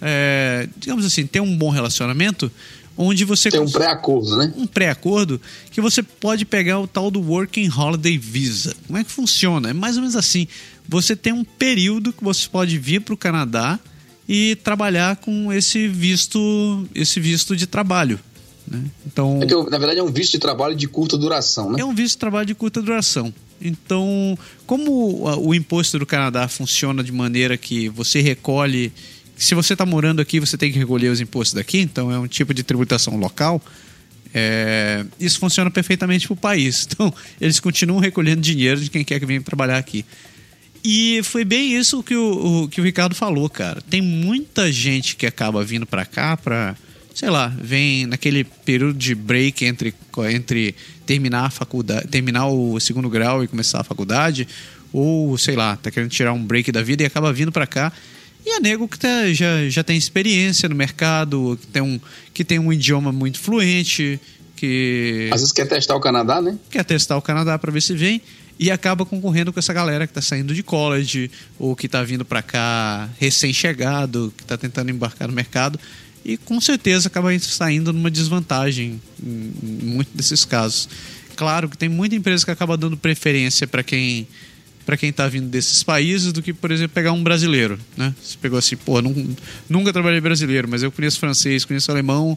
é, 0.00 0.68
digamos 0.76 1.04
assim, 1.04 1.26
tem 1.26 1.42
um 1.42 1.56
bom 1.56 1.70
relacionamento, 1.70 2.50
onde 2.96 3.24
você 3.24 3.50
Tem 3.50 3.60
um 3.60 3.68
pré-acordo, 3.70 4.36
né? 4.36 4.52
um 4.56 4.66
pré-acordo 4.66 5.40
que 5.72 5.80
você 5.80 6.02
pode 6.04 6.44
pegar 6.44 6.78
o 6.78 6.86
tal 6.86 7.10
do 7.10 7.20
Working 7.20 7.68
Holiday 7.68 8.16
Visa. 8.18 8.76
Como 8.86 8.96
é 8.98 9.02
que 9.02 9.10
funciona? 9.10 9.70
É 9.70 9.72
mais 9.72 9.96
ou 9.96 10.02
menos 10.02 10.14
assim. 10.16 10.46
Você 10.90 11.14
tem 11.14 11.32
um 11.32 11.44
período 11.44 12.12
que 12.12 12.22
você 12.24 12.48
pode 12.48 12.76
vir 12.76 13.00
para 13.00 13.14
o 13.14 13.16
Canadá 13.16 13.78
e 14.28 14.56
trabalhar 14.56 15.16
com 15.16 15.52
esse 15.52 15.86
visto, 15.86 16.84
esse 16.92 17.20
visto 17.20 17.56
de 17.56 17.64
trabalho. 17.64 18.18
né? 18.66 18.82
Então, 19.06 19.40
É 19.40 19.46
que, 19.46 19.54
na 19.54 19.78
verdade, 19.78 20.00
é 20.00 20.02
um 20.02 20.10
visto 20.12 20.32
de 20.32 20.40
trabalho 20.40 20.74
de 20.74 20.88
curta 20.88 21.16
duração, 21.16 21.70
né? 21.70 21.80
é 21.80 21.84
um 21.84 21.94
visto 21.94 22.16
de 22.16 22.18
trabalho 22.18 22.46
de 22.46 22.54
curta 22.56 22.82
duração. 22.82 23.32
Então, 23.60 24.36
como 24.66 25.22
o 25.38 25.54
imposto 25.54 25.96
do 25.96 26.04
Canadá 26.06 26.48
funciona 26.48 27.04
de 27.04 27.12
maneira 27.12 27.56
que 27.56 27.88
você 27.88 28.20
recolhe. 28.20 28.92
Se 29.36 29.54
você 29.54 29.74
está 29.74 29.86
morando 29.86 30.20
aqui, 30.20 30.40
você 30.40 30.56
tem 30.56 30.72
que 30.72 30.78
recolher 30.78 31.08
os 31.08 31.20
impostos 31.20 31.54
daqui, 31.54 31.78
então 31.78 32.10
é 32.10 32.18
um 32.18 32.26
tipo 32.26 32.52
de 32.52 32.62
tributação 32.64 33.16
local. 33.16 33.62
é, 34.34 35.04
isso 35.18 35.38
funciona 35.38 35.70
perfeitamente 35.70 36.26
para 36.26 36.34
o 36.34 36.36
país. 36.36 36.86
Então, 36.92 37.12
eles 37.40 37.60
continuam 37.60 38.00
recolhendo 38.00 38.40
dinheiro 38.40 38.80
de 38.80 38.90
quem 38.90 39.04
quer 39.04 39.20
que 39.20 39.26
venha 39.26 39.40
trabalhar 39.40 39.78
aqui. 39.78 40.04
E 40.82 41.20
foi 41.24 41.44
bem 41.44 41.74
isso 41.76 42.02
que 42.02 42.14
o, 42.16 42.62
o- 42.64 42.68
que 42.68 42.80
o 42.80 42.84
Ricardo 42.84 43.14
falou, 43.14 43.48
cara. 43.50 43.82
Tem 43.88 44.00
muita 44.00 44.70
gente 44.72 45.14
que 45.16 45.26
acaba 45.26 45.62
vindo 45.62 45.84
pra 45.86 46.06
cá 46.06 46.36
pra, 46.36 46.74
sei 47.14 47.28
lá, 47.28 47.48
vem 47.60 48.06
naquele 48.06 48.44
período 48.44 48.94
de 48.98 49.14
break 49.14 49.64
entre, 49.64 49.94
entre 50.30 50.74
terminar 51.04 51.46
a 51.46 51.50
faculdade, 51.50 52.08
terminar 52.08 52.46
o 52.48 52.78
segundo 52.80 53.10
grau 53.10 53.44
e 53.44 53.48
começar 53.48 53.80
a 53.80 53.84
faculdade, 53.84 54.48
ou 54.92 55.36
sei 55.36 55.54
lá, 55.54 55.76
tá 55.76 55.90
querendo 55.90 56.10
tirar 56.10 56.32
um 56.32 56.42
break 56.42 56.72
da 56.72 56.82
vida 56.82 57.02
e 57.02 57.06
acaba 57.06 57.32
vindo 57.32 57.52
pra 57.52 57.66
cá. 57.66 57.92
E 58.46 58.56
é 58.56 58.60
nego 58.60 58.88
que 58.88 58.98
tá- 58.98 59.30
já, 59.34 59.68
já 59.68 59.84
tem 59.84 59.98
experiência 59.98 60.66
no 60.66 60.74
mercado, 60.74 61.58
que 61.60 61.66
tem 61.66 61.82
um, 61.82 62.00
que 62.32 62.42
tem 62.42 62.58
um 62.58 62.72
idioma 62.72 63.12
muito 63.12 63.38
fluente, 63.38 64.18
que 64.56 65.28
Às 65.30 65.40
vezes 65.40 65.52
quer 65.52 65.66
testar 65.68 65.94
o 65.94 66.00
Canadá, 66.00 66.40
né? 66.40 66.56
quer 66.70 66.84
testar 66.84 67.18
o 67.18 67.22
Canadá 67.22 67.58
para 67.58 67.70
ver 67.70 67.82
se 67.82 67.94
vem 67.94 68.22
e 68.62 68.70
acaba 68.70 69.06
concorrendo 69.06 69.52
com 69.54 69.58
essa 69.58 69.72
galera 69.72 70.06
que 70.06 70.10
está 70.10 70.20
saindo 70.20 70.54
de 70.54 70.62
college 70.62 71.30
ou 71.58 71.74
que 71.74 71.86
está 71.86 72.02
vindo 72.04 72.26
para 72.26 72.42
cá 72.42 73.08
recém-chegado, 73.18 74.32
que 74.36 74.42
está 74.42 74.56
tentando 74.58 74.90
embarcar 74.90 75.26
no 75.28 75.34
mercado 75.34 75.80
e 76.22 76.36
com 76.36 76.60
certeza 76.60 77.08
acaba 77.08 77.36
saindo 77.38 77.90
numa 77.90 78.10
desvantagem 78.10 79.00
em, 79.24 79.52
em 79.62 79.86
muitos 79.86 80.14
desses 80.14 80.44
casos. 80.44 80.88
Claro 81.36 81.70
que 81.70 81.78
tem 81.78 81.88
muita 81.88 82.14
empresa 82.14 82.44
que 82.44 82.50
acaba 82.50 82.76
dando 82.76 82.96
preferência 82.98 83.66
para 83.66 83.82
quem 83.82 84.28
para 84.84 84.96
quem 84.96 85.10
está 85.10 85.26
vindo 85.28 85.46
desses 85.48 85.82
países 85.82 86.32
do 86.32 86.42
que, 86.42 86.52
por 86.52 86.70
exemplo, 86.72 86.92
pegar 86.94 87.12
um 87.12 87.22
brasileiro, 87.22 87.78
né? 87.96 88.12
Você 88.20 88.36
pegou 88.40 88.58
assim, 88.58 88.76
pô, 88.76 89.00
nun- 89.00 89.36
nunca 89.68 89.92
trabalhei 89.92 90.20
brasileiro, 90.20 90.66
mas 90.68 90.82
eu 90.82 90.90
conheço 90.90 91.18
francês, 91.20 91.64
conheço 91.64 91.90
alemão, 91.92 92.36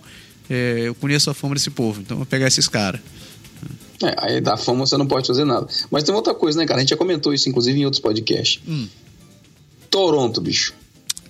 é, 0.49 0.81
eu 0.83 0.93
conheço 0.93 1.29
a 1.31 1.33
fama 1.33 1.55
desse 1.55 1.71
povo, 1.71 2.01
então 2.01 2.17
vou 2.17 2.25
pegar 2.25 2.47
esses 2.47 2.67
caras. 2.67 3.01
É, 4.03 4.15
aí 4.17 4.41
da 4.41 4.57
fama 4.57 4.85
você 4.85 4.97
não 4.97 5.07
pode 5.07 5.27
fazer 5.27 5.45
nada. 5.45 5.67
Mas 5.89 6.03
tem 6.03 6.13
outra 6.13 6.33
coisa, 6.33 6.59
né, 6.59 6.65
cara? 6.65 6.79
A 6.79 6.81
gente 6.81 6.89
já 6.89 6.97
comentou 6.97 7.33
isso, 7.33 7.47
inclusive, 7.49 7.79
em 7.79 7.85
outros 7.85 8.01
podcasts. 8.01 8.59
Hum. 8.67 8.87
Toronto, 9.89 10.41
bicho. 10.41 10.73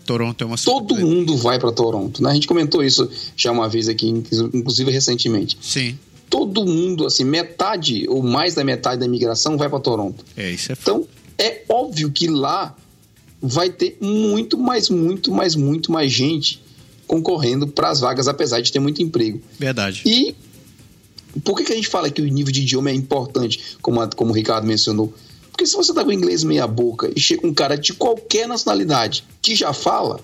Toronto 0.06 0.44
é 0.44 0.48
uma 0.48 0.58
Todo 0.58 0.96
mundo 0.98 1.38
vai 1.38 1.60
pra 1.60 1.72
Toronto, 1.72 2.22
né? 2.22 2.32
A 2.32 2.34
gente 2.34 2.48
comentou 2.48 2.84
isso 2.84 3.10
já 3.36 3.52
uma 3.52 3.70
vez 3.70 3.88
aqui, 3.88 4.08
inclusive 4.08 4.92
recentemente. 4.92 5.58
Sim, 5.62 5.98
Todo 6.30 6.66
mundo, 6.66 7.06
assim, 7.06 7.24
metade 7.24 8.06
ou 8.10 8.24
mais 8.24 8.56
da 8.56 8.64
metade 8.64 9.00
da 9.00 9.06
imigração 9.06 9.56
vai 9.56 9.70
pra 9.70 9.80
Toronto. 9.80 10.26
é 10.36 10.50
isso 10.50 10.72
é 10.72 10.76
Então, 10.82 11.08
é 11.38 11.62
óbvio 11.70 12.10
que 12.12 12.28
lá 12.28 12.76
vai 13.40 13.70
ter 13.70 13.98
muito, 14.02 14.58
mais, 14.58 14.90
muito, 14.90 15.32
mais, 15.32 15.56
muito 15.56 15.92
mais 15.92 16.12
gente 16.12 16.60
concorrendo 17.06 17.68
para 17.68 17.90
as 17.92 18.00
vagas, 18.00 18.28
apesar 18.28 18.62
de 18.62 18.72
ter 18.72 18.80
muito 18.80 19.02
emprego. 19.04 19.42
verdade. 19.60 20.02
E 20.08 20.34
por 21.42 21.56
que, 21.58 21.64
que 21.64 21.74
a 21.74 21.76
gente 21.76 21.88
fala 21.88 22.10
que 22.10 22.22
o 22.22 22.26
nível 22.26 22.52
de 22.52 22.62
idioma 22.62 22.90
é 22.90 22.94
importante, 22.94 23.78
como, 23.82 24.02
a- 24.02 24.08
como 24.10 24.32
o 24.32 24.34
Ricardo 24.36 24.66
mencionou? 24.68 25.14
Porque 25.52 25.66
se 25.66 25.76
você 25.76 25.94
tá 25.94 26.04
com 26.04 26.10
o 26.10 26.14
inglês 26.14 26.44
meia 26.44 26.66
boca 26.68 27.12
e 27.16 27.20
chega 27.20 27.46
um 27.46 27.54
cara 27.54 27.76
de 27.78 27.94
qualquer 27.94 28.48
nacionalidade 28.48 29.24
que 29.42 29.56
já 29.56 29.72
fala, 29.74 30.20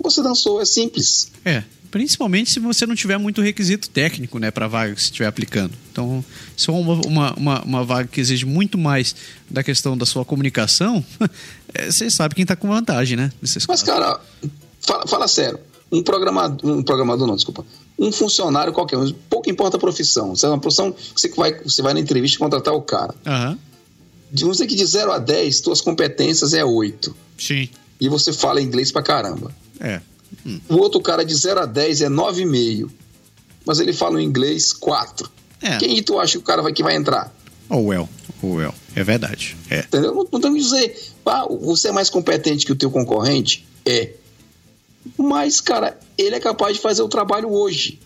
você 0.00 0.22
dançou, 0.22 0.60
é 0.60 0.64
simples. 0.64 1.30
É, 1.44 1.64
principalmente 1.90 2.50
se 2.50 2.60
você 2.60 2.86
não 2.86 2.94
tiver 2.94 3.18
muito 3.18 3.42
requisito 3.42 3.90
técnico, 3.90 4.38
né, 4.38 4.50
para 4.52 4.68
vaga 4.68 4.94
que 4.94 5.00
você 5.02 5.06
estiver 5.06 5.26
aplicando. 5.26 5.72
Então, 5.90 6.24
se 6.56 6.66
for 6.66 6.74
uma, 6.74 6.94
uma, 7.06 7.34
uma, 7.34 7.62
uma 7.62 7.84
vaga 7.84 8.08
que 8.08 8.20
exige 8.20 8.46
muito 8.46 8.78
mais 8.78 9.14
da 9.50 9.62
questão 9.64 9.98
da 9.98 10.06
sua 10.06 10.24
comunicação, 10.24 11.04
é, 11.74 11.90
você 11.90 12.08
sabe 12.08 12.34
quem 12.36 12.46
tá 12.46 12.54
com 12.54 12.68
vantagem, 12.68 13.16
né? 13.16 13.32
Mas, 13.42 13.56
casos. 13.66 13.82
cara, 13.82 14.20
fala, 14.80 15.06
fala 15.06 15.28
sério. 15.28 15.58
Um 15.90 16.02
programador, 16.02 16.70
um 16.70 16.82
programador 16.82 17.26
não, 17.26 17.34
desculpa, 17.34 17.64
um 17.98 18.12
funcionário 18.12 18.72
qualquer, 18.72 18.96
um, 18.96 19.12
pouco 19.28 19.50
importa 19.50 19.76
a 19.76 19.80
profissão. 19.80 20.36
Se 20.36 20.46
é 20.46 20.48
uma 20.48 20.58
profissão 20.58 20.92
que 20.92 21.20
você 21.20 21.28
vai, 21.28 21.60
você 21.62 21.82
vai 21.82 21.94
na 21.94 22.00
entrevista 22.00 22.38
contratar 22.38 22.74
o 22.74 22.82
cara. 22.82 23.14
De 24.30 24.44
você 24.44 24.66
que 24.66 24.76
de 24.76 24.86
0 24.86 25.10
a 25.10 25.18
10, 25.18 25.60
tuas 25.60 25.80
competências 25.80 26.54
é 26.54 26.64
8. 26.64 27.14
Sim. 27.36 27.68
E 28.00 28.08
você 28.08 28.32
fala 28.32 28.62
inglês 28.62 28.92
pra 28.92 29.02
caramba. 29.02 29.52
É. 29.80 30.00
O 30.68 30.76
outro 30.76 31.00
cara 31.00 31.24
de 31.24 31.34
0 31.34 31.60
a 31.60 31.66
10 31.66 32.02
é 32.02 32.08
9,5. 32.08 32.88
Mas 33.66 33.80
ele 33.80 33.92
fala 33.92 34.22
inglês 34.22 34.72
4. 34.72 35.28
É. 35.60 35.78
Quem 35.78 36.02
tu 36.02 36.18
acha 36.18 36.32
que 36.32 36.38
o 36.38 36.42
cara 36.42 36.62
vai, 36.62 36.72
que 36.72 36.82
vai 36.82 36.96
entrar? 36.96 37.34
Oh, 37.68 37.88
well. 37.88 38.08
Oh, 38.42 38.54
well. 38.54 38.74
É 38.94 39.02
verdade. 39.04 39.56
É. 39.68 39.80
Entendeu? 39.80 40.14
Não, 40.14 40.26
não 40.32 40.40
tem 40.40 40.54
que 40.54 40.60
dizer, 40.60 40.96
ah, 41.26 41.46
você 41.60 41.88
é 41.88 41.92
mais 41.92 42.08
competente 42.08 42.64
que 42.64 42.72
o 42.72 42.76
teu 42.76 42.90
concorrente? 42.90 43.66
É. 43.84 44.10
Mas, 45.16 45.60
cara, 45.60 45.98
ele 46.16 46.36
é 46.36 46.40
capaz 46.40 46.76
de 46.76 46.82
fazer 46.82 47.02
o 47.02 47.08
trabalho 47.08 47.50
hoje. 47.50 47.98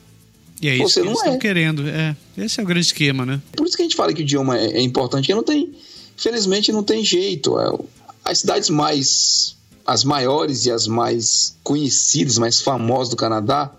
E 0.61 0.69
é 0.69 0.77
isso 0.77 0.89
Você 0.89 1.01
que 1.01 1.07
não 1.07 1.13
eles 1.13 1.19
estão 1.19 1.35
é. 1.35 1.39
querendo. 1.39 1.89
É. 1.89 2.17
Esse 2.39 2.61
é 2.61 2.63
o 2.63 2.67
grande 2.67 2.87
esquema, 2.87 3.27
né? 3.27 3.41
Por 3.53 3.67
isso 3.67 3.77
que 3.77 3.83
a 3.83 3.85
gente 3.85 3.97
fala 3.97 4.13
que 4.13 4.21
o 4.21 4.23
idioma 4.23 4.59
é, 4.59 4.79
é 4.79 4.81
importante, 4.81 5.23
porque 5.23 5.35
não 5.35 5.43
tem, 5.43 5.75
felizmente 6.17 6.73
não 6.73 6.83
tem 6.83 7.05
jeito. 7.05 7.59
É, 7.59 7.79
as 8.25 8.39
cidades 8.39 8.71
mais, 8.71 9.57
as 9.87 10.05
maiores 10.05 10.65
e 10.67 10.71
as 10.71 10.87
mais 10.87 11.57
conhecidas, 11.63 12.39
mais 12.39 12.61
famosas 12.61 13.09
do 13.09 13.17
Canadá, 13.17 13.71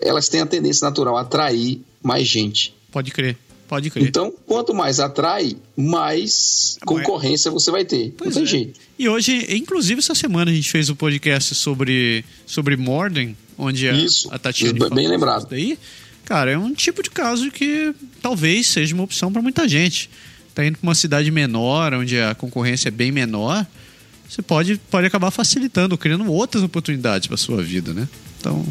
elas 0.00 0.28
têm 0.28 0.40
a 0.40 0.46
tendência 0.46 0.84
natural 0.84 1.16
a 1.16 1.22
atrair 1.22 1.80
mais 2.02 2.26
gente. 2.26 2.74
Pode 2.90 3.10
crer. 3.10 3.36
Pode 3.68 3.90
crer. 3.90 4.06
Então, 4.06 4.32
quanto 4.46 4.72
mais 4.72 5.00
atrai, 5.00 5.56
mais 5.76 6.78
concorrência 6.84 7.50
você 7.50 7.70
vai 7.70 7.84
ter. 7.84 8.14
Pois 8.16 8.34
não 8.34 8.36
tem 8.36 8.42
é. 8.42 8.46
jeito. 8.46 8.80
E 8.98 9.08
hoje, 9.08 9.46
inclusive, 9.56 9.98
essa 9.98 10.14
semana 10.14 10.50
a 10.50 10.54
gente 10.54 10.70
fez 10.70 10.88
um 10.88 10.94
podcast 10.94 11.54
sobre, 11.54 12.24
sobre 12.46 12.76
Morden, 12.76 13.36
onde 13.58 13.88
a, 13.88 13.92
Isso. 13.92 14.28
a 14.32 14.38
Tatiana 14.38 14.72
Bem 14.72 14.80
falou 14.80 14.96
sobre 14.96 15.08
lembrado. 15.08 15.38
isso 15.38 15.50
daí. 15.50 15.78
Cara, 16.24 16.50
é 16.50 16.58
um 16.58 16.72
tipo 16.72 17.02
de 17.02 17.10
caso 17.10 17.50
que 17.50 17.94
talvez 18.20 18.66
seja 18.66 18.94
uma 18.94 19.04
opção 19.04 19.32
para 19.32 19.42
muita 19.42 19.68
gente. 19.68 20.10
Tá 20.54 20.64
indo 20.64 20.78
para 20.78 20.86
uma 20.86 20.94
cidade 20.94 21.30
menor, 21.30 21.92
onde 21.94 22.18
a 22.18 22.34
concorrência 22.34 22.88
é 22.88 22.90
bem 22.90 23.12
menor, 23.12 23.66
você 24.28 24.42
pode, 24.42 24.76
pode 24.90 25.06
acabar 25.06 25.30
facilitando, 25.30 25.96
criando 25.96 26.30
outras 26.30 26.62
oportunidades 26.62 27.28
para 27.28 27.36
sua 27.36 27.62
vida, 27.62 27.92
né? 27.92 28.08
Então, 28.40 28.66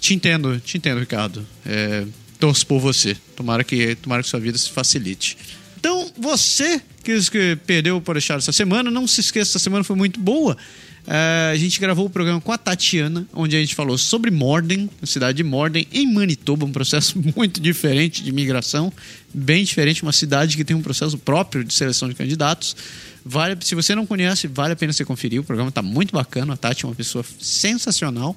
te 0.00 0.14
entendo, 0.14 0.58
te 0.60 0.76
entendo, 0.76 0.98
Ricardo. 0.98 1.46
É, 1.64 2.04
torço 2.40 2.66
por 2.66 2.80
você. 2.80 3.16
Tomara 3.36 3.62
que, 3.62 3.94
tomara 3.96 4.22
que 4.22 4.28
sua 4.28 4.40
vida 4.40 4.56
se 4.56 4.70
facilite. 4.70 5.36
Então, 5.78 6.10
você 6.18 6.80
que, 7.04 7.56
perdeu 7.66 7.96
o 7.96 8.00
Porechado 8.00 8.38
essa 8.38 8.52
semana, 8.52 8.90
não 8.90 9.06
se 9.06 9.20
esqueça, 9.20 9.52
essa 9.52 9.58
semana 9.58 9.84
foi 9.84 9.96
muito 9.96 10.18
boa. 10.18 10.56
É, 11.06 11.50
a 11.52 11.56
gente 11.56 11.80
gravou 11.80 12.06
o 12.06 12.10
programa 12.10 12.40
com 12.40 12.52
a 12.52 12.58
Tatiana, 12.58 13.26
onde 13.32 13.56
a 13.56 13.60
gente 13.60 13.74
falou 13.74 13.96
sobre 13.96 14.30
Morden, 14.30 14.88
a 15.02 15.06
cidade 15.06 15.38
de 15.38 15.44
Morden, 15.44 15.86
em 15.92 16.12
Manitoba, 16.12 16.66
um 16.66 16.72
processo 16.72 17.18
muito 17.36 17.60
diferente 17.60 18.22
de 18.22 18.32
migração, 18.32 18.92
bem 19.32 19.64
diferente, 19.64 20.02
uma 20.02 20.12
cidade 20.12 20.56
que 20.56 20.64
tem 20.64 20.76
um 20.76 20.82
processo 20.82 21.16
próprio 21.16 21.64
de 21.64 21.72
seleção 21.72 22.08
de 22.08 22.14
candidatos. 22.14 22.76
Vale, 23.24 23.56
se 23.60 23.74
você 23.74 23.94
não 23.94 24.06
conhece, 24.06 24.46
vale 24.46 24.72
a 24.72 24.76
pena 24.76 24.92
você 24.92 25.04
conferir. 25.04 25.40
O 25.40 25.44
programa 25.44 25.68
está 25.68 25.82
muito 25.82 26.12
bacana. 26.12 26.54
A 26.54 26.56
Tati 26.56 26.84
é 26.84 26.88
uma 26.88 26.94
pessoa 26.94 27.24
sensacional. 27.38 28.36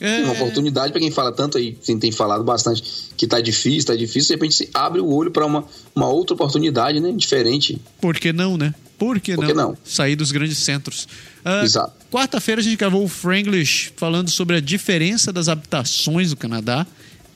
É, 0.00 0.22
Uma 0.22 0.34
oportunidade 0.34 0.92
para 0.92 1.00
quem 1.00 1.10
fala 1.10 1.32
tanto 1.32 1.58
aí, 1.58 1.76
quem 1.82 1.98
tem 1.98 2.12
falado 2.12 2.44
bastante 2.44 2.82
que 3.16 3.26
tá 3.26 3.40
difícil, 3.40 3.84
tá 3.84 3.96
difícil, 3.96 4.28
de 4.28 4.34
repente 4.34 4.54
se 4.54 4.70
abre 4.72 5.00
o 5.00 5.08
olho 5.08 5.30
para 5.30 5.44
uma, 5.44 5.64
uma 5.94 6.08
outra 6.08 6.34
oportunidade, 6.34 7.00
né? 7.00 7.12
Diferente. 7.12 7.80
Por 8.00 8.16
que 8.16 8.32
não, 8.32 8.56
né? 8.56 8.74
Por 8.96 9.20
que, 9.20 9.34
Por 9.34 9.42
não? 9.42 9.48
que 9.48 9.54
não? 9.54 9.78
Sair 9.84 10.16
dos 10.16 10.32
grandes 10.32 10.58
centros. 10.58 11.06
Ah, 11.44 11.62
Exato. 11.64 11.92
Quarta-feira 12.10 12.60
a 12.60 12.64
gente 12.64 12.76
gravou 12.76 13.04
o 13.04 13.08
Franglish 13.08 13.92
falando 13.96 14.28
sobre 14.28 14.56
a 14.56 14.60
diferença 14.60 15.32
das 15.32 15.48
habitações 15.48 16.30
do 16.30 16.36
Canadá. 16.36 16.86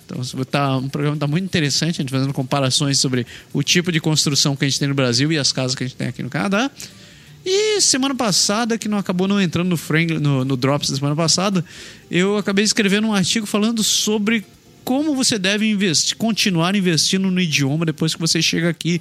Então, 0.05 0.21
tá, 0.45 0.77
um 0.77 0.89
programa 0.89 1.17
tá 1.17 1.27
muito 1.27 1.45
interessante, 1.45 2.01
a 2.01 2.03
gente 2.03 2.11
fazendo 2.11 2.33
comparações 2.33 2.99
sobre 2.99 3.27
o 3.53 3.63
tipo 3.63 3.93
de 3.93 4.01
construção 4.01 4.57
que 4.57 4.65
a 4.65 4.69
gente 4.69 4.79
tem 4.79 4.89
no 4.89 4.95
Brasil 4.95 5.31
e 5.33 5.39
as 5.39 5.53
casas 5.53 5.75
que 5.75 5.85
a 5.85 5.87
gente 5.87 5.97
tem 5.97 6.09
aqui 6.09 6.23
no 6.23 6.29
Canadá. 6.29 6.71
E 7.45 7.81
semana 7.81 8.15
passada, 8.15 8.79
que 8.79 8.89
não 8.89 8.99
acabou 8.99 9.27
não 9.27 9.41
entrando 9.41 9.69
no, 9.69 9.77
Frangl, 9.77 10.21
no, 10.21 10.45
no 10.45 10.57
Drops 10.57 10.91
da 10.91 10.97
semana 10.97 11.17
passada, 11.17 11.65
eu 12.11 12.37
acabei 12.37 12.65
escrevendo 12.65 13.09
um 13.09 13.15
artigo 13.15 13.47
falando 13.47 13.83
sobre 13.83 14.45
como 14.85 15.15
você 15.15 15.39
deve 15.39 15.69
investir, 15.69 16.17
continuar 16.17 16.75
investindo 16.75 17.31
no 17.31 17.41
idioma 17.41 17.85
depois 17.85 18.15
que 18.15 18.21
você 18.21 18.41
chega 18.41 18.69
aqui. 18.69 19.01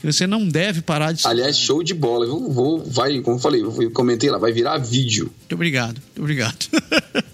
Que 0.00 0.06
você 0.10 0.26
não 0.26 0.48
deve 0.48 0.80
parar 0.80 1.12
de 1.12 1.18
estudar. 1.18 1.34
Aliás, 1.34 1.58
show 1.58 1.82
de 1.82 1.92
bola. 1.92 2.24
Eu 2.24 2.50
vou, 2.50 2.82
vai, 2.82 3.20
como 3.20 3.36
eu 3.36 3.40
falei, 3.40 3.60
eu 3.60 3.90
comentei 3.90 4.30
lá, 4.30 4.38
vai 4.38 4.50
virar 4.50 4.78
vídeo. 4.78 5.30
Muito 5.40 5.54
obrigado, 5.54 6.00
muito 6.00 6.20
obrigado. 6.20 6.66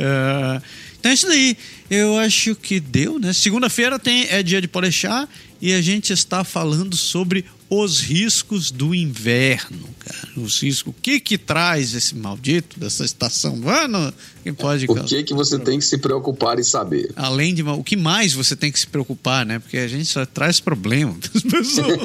Ah, 0.00 0.62
então 0.98 1.10
é 1.10 1.14
isso 1.14 1.26
daí. 1.26 1.56
Eu 1.90 2.16
acho 2.18 2.54
que 2.54 2.78
deu, 2.78 3.18
né? 3.18 3.32
Segunda-feira 3.32 3.98
tem 3.98 4.28
é 4.30 4.42
dia 4.44 4.60
de 4.60 4.68
Polechar 4.68 5.28
e 5.60 5.72
a 5.72 5.82
gente 5.82 6.12
está 6.12 6.44
falando 6.44 6.96
sobre 6.96 7.44
os 7.70 8.00
riscos 8.00 8.70
do 8.70 8.94
inverno, 8.94 9.88
cara. 9.98 10.28
Os 10.36 10.62
riscos. 10.62 10.92
O 10.92 10.96
que 11.02 11.20
que 11.20 11.36
traz 11.36 11.94
esse 11.94 12.14
maldito 12.14 12.80
dessa 12.80 13.04
estação 13.04 13.58
do 13.58 13.68
ano? 13.68 14.12
Que 14.42 14.52
pode 14.52 14.86
O 14.88 15.04
que 15.04 15.22
que 15.22 15.34
você 15.34 15.58
tem 15.58 15.78
que 15.78 15.84
se 15.84 15.98
preocupar 15.98 16.58
e 16.58 16.64
saber? 16.64 17.12
Além 17.14 17.54
de 17.54 17.62
o 17.62 17.84
que 17.84 17.96
mais 17.96 18.32
você 18.32 18.56
tem 18.56 18.72
que 18.72 18.78
se 18.78 18.86
preocupar, 18.86 19.44
né? 19.44 19.58
Porque 19.58 19.76
a 19.76 19.88
gente 19.88 20.06
só 20.06 20.24
traz 20.24 20.60
problema 20.60 21.14
para 21.20 21.30
as 21.34 21.42
pessoas. 21.42 21.98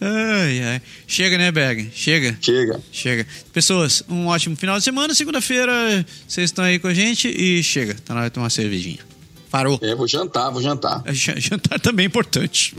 ai, 0.00 0.62
ai. 0.62 0.82
Chega, 1.06 1.38
né, 1.38 1.52
Berg? 1.52 1.90
Chega. 1.94 2.36
Chega. 2.40 2.80
Chega. 2.90 3.26
Pessoas, 3.52 4.02
um 4.08 4.26
ótimo 4.26 4.56
final 4.56 4.78
de 4.78 4.84
semana. 4.84 5.14
Segunda-feira 5.14 6.04
vocês 6.26 6.50
estão 6.50 6.64
aí 6.64 6.80
com 6.80 6.88
a 6.88 6.94
gente 6.94 7.28
e 7.28 7.62
chega. 7.62 7.94
Tá 7.94 8.14
na 8.14 8.20
hora 8.20 8.30
de 8.30 8.34
tomar 8.34 8.44
uma 8.44 8.50
cervejinha. 8.50 9.11
Parou. 9.52 9.78
É, 9.82 9.94
vou 9.94 10.08
jantar, 10.08 10.50
vou 10.50 10.60
jantar. 10.60 11.02
Jan- 11.12 11.38
Jantar 11.38 11.78
também 11.78 12.04
é 12.04 12.08
importante. 12.08 12.74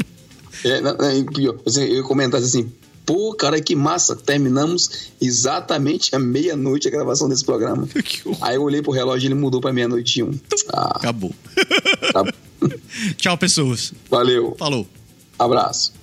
É, 0.66 0.70
é, 0.70 0.82
assim, 1.66 1.84
eu 1.84 1.96
ia 1.98 2.04
comentar 2.04 2.42
assim, 2.42 2.72
pô, 3.06 3.34
cara, 3.36 3.62
que 3.62 3.76
massa. 3.76 4.16
Terminamos 4.16 5.10
exatamente 5.22 6.16
à 6.16 6.20
meia-noite 6.20 6.88
a 6.88 6.92
gravação 6.92 7.30
desse 7.30 7.46
programa. 7.46 7.88
Aí 8.42 8.56
eu 8.56 8.64
olhei 8.64 8.82
pro 8.82 8.92
relógio 8.92 9.26
e 9.26 9.28
ele 9.28 9.36
mudou 9.40 9.62
pra 9.62 9.72
meia-noite 9.72 10.20
e 10.20 10.24
um. 10.24 10.32
Ah, 10.74 10.94
Acabou. 10.98 11.32
tá. 12.12 12.24
Tchau, 13.18 13.38
pessoas. 13.38 13.94
Valeu. 14.10 14.56
Falou. 14.58 14.88
Abraço. 15.38 15.94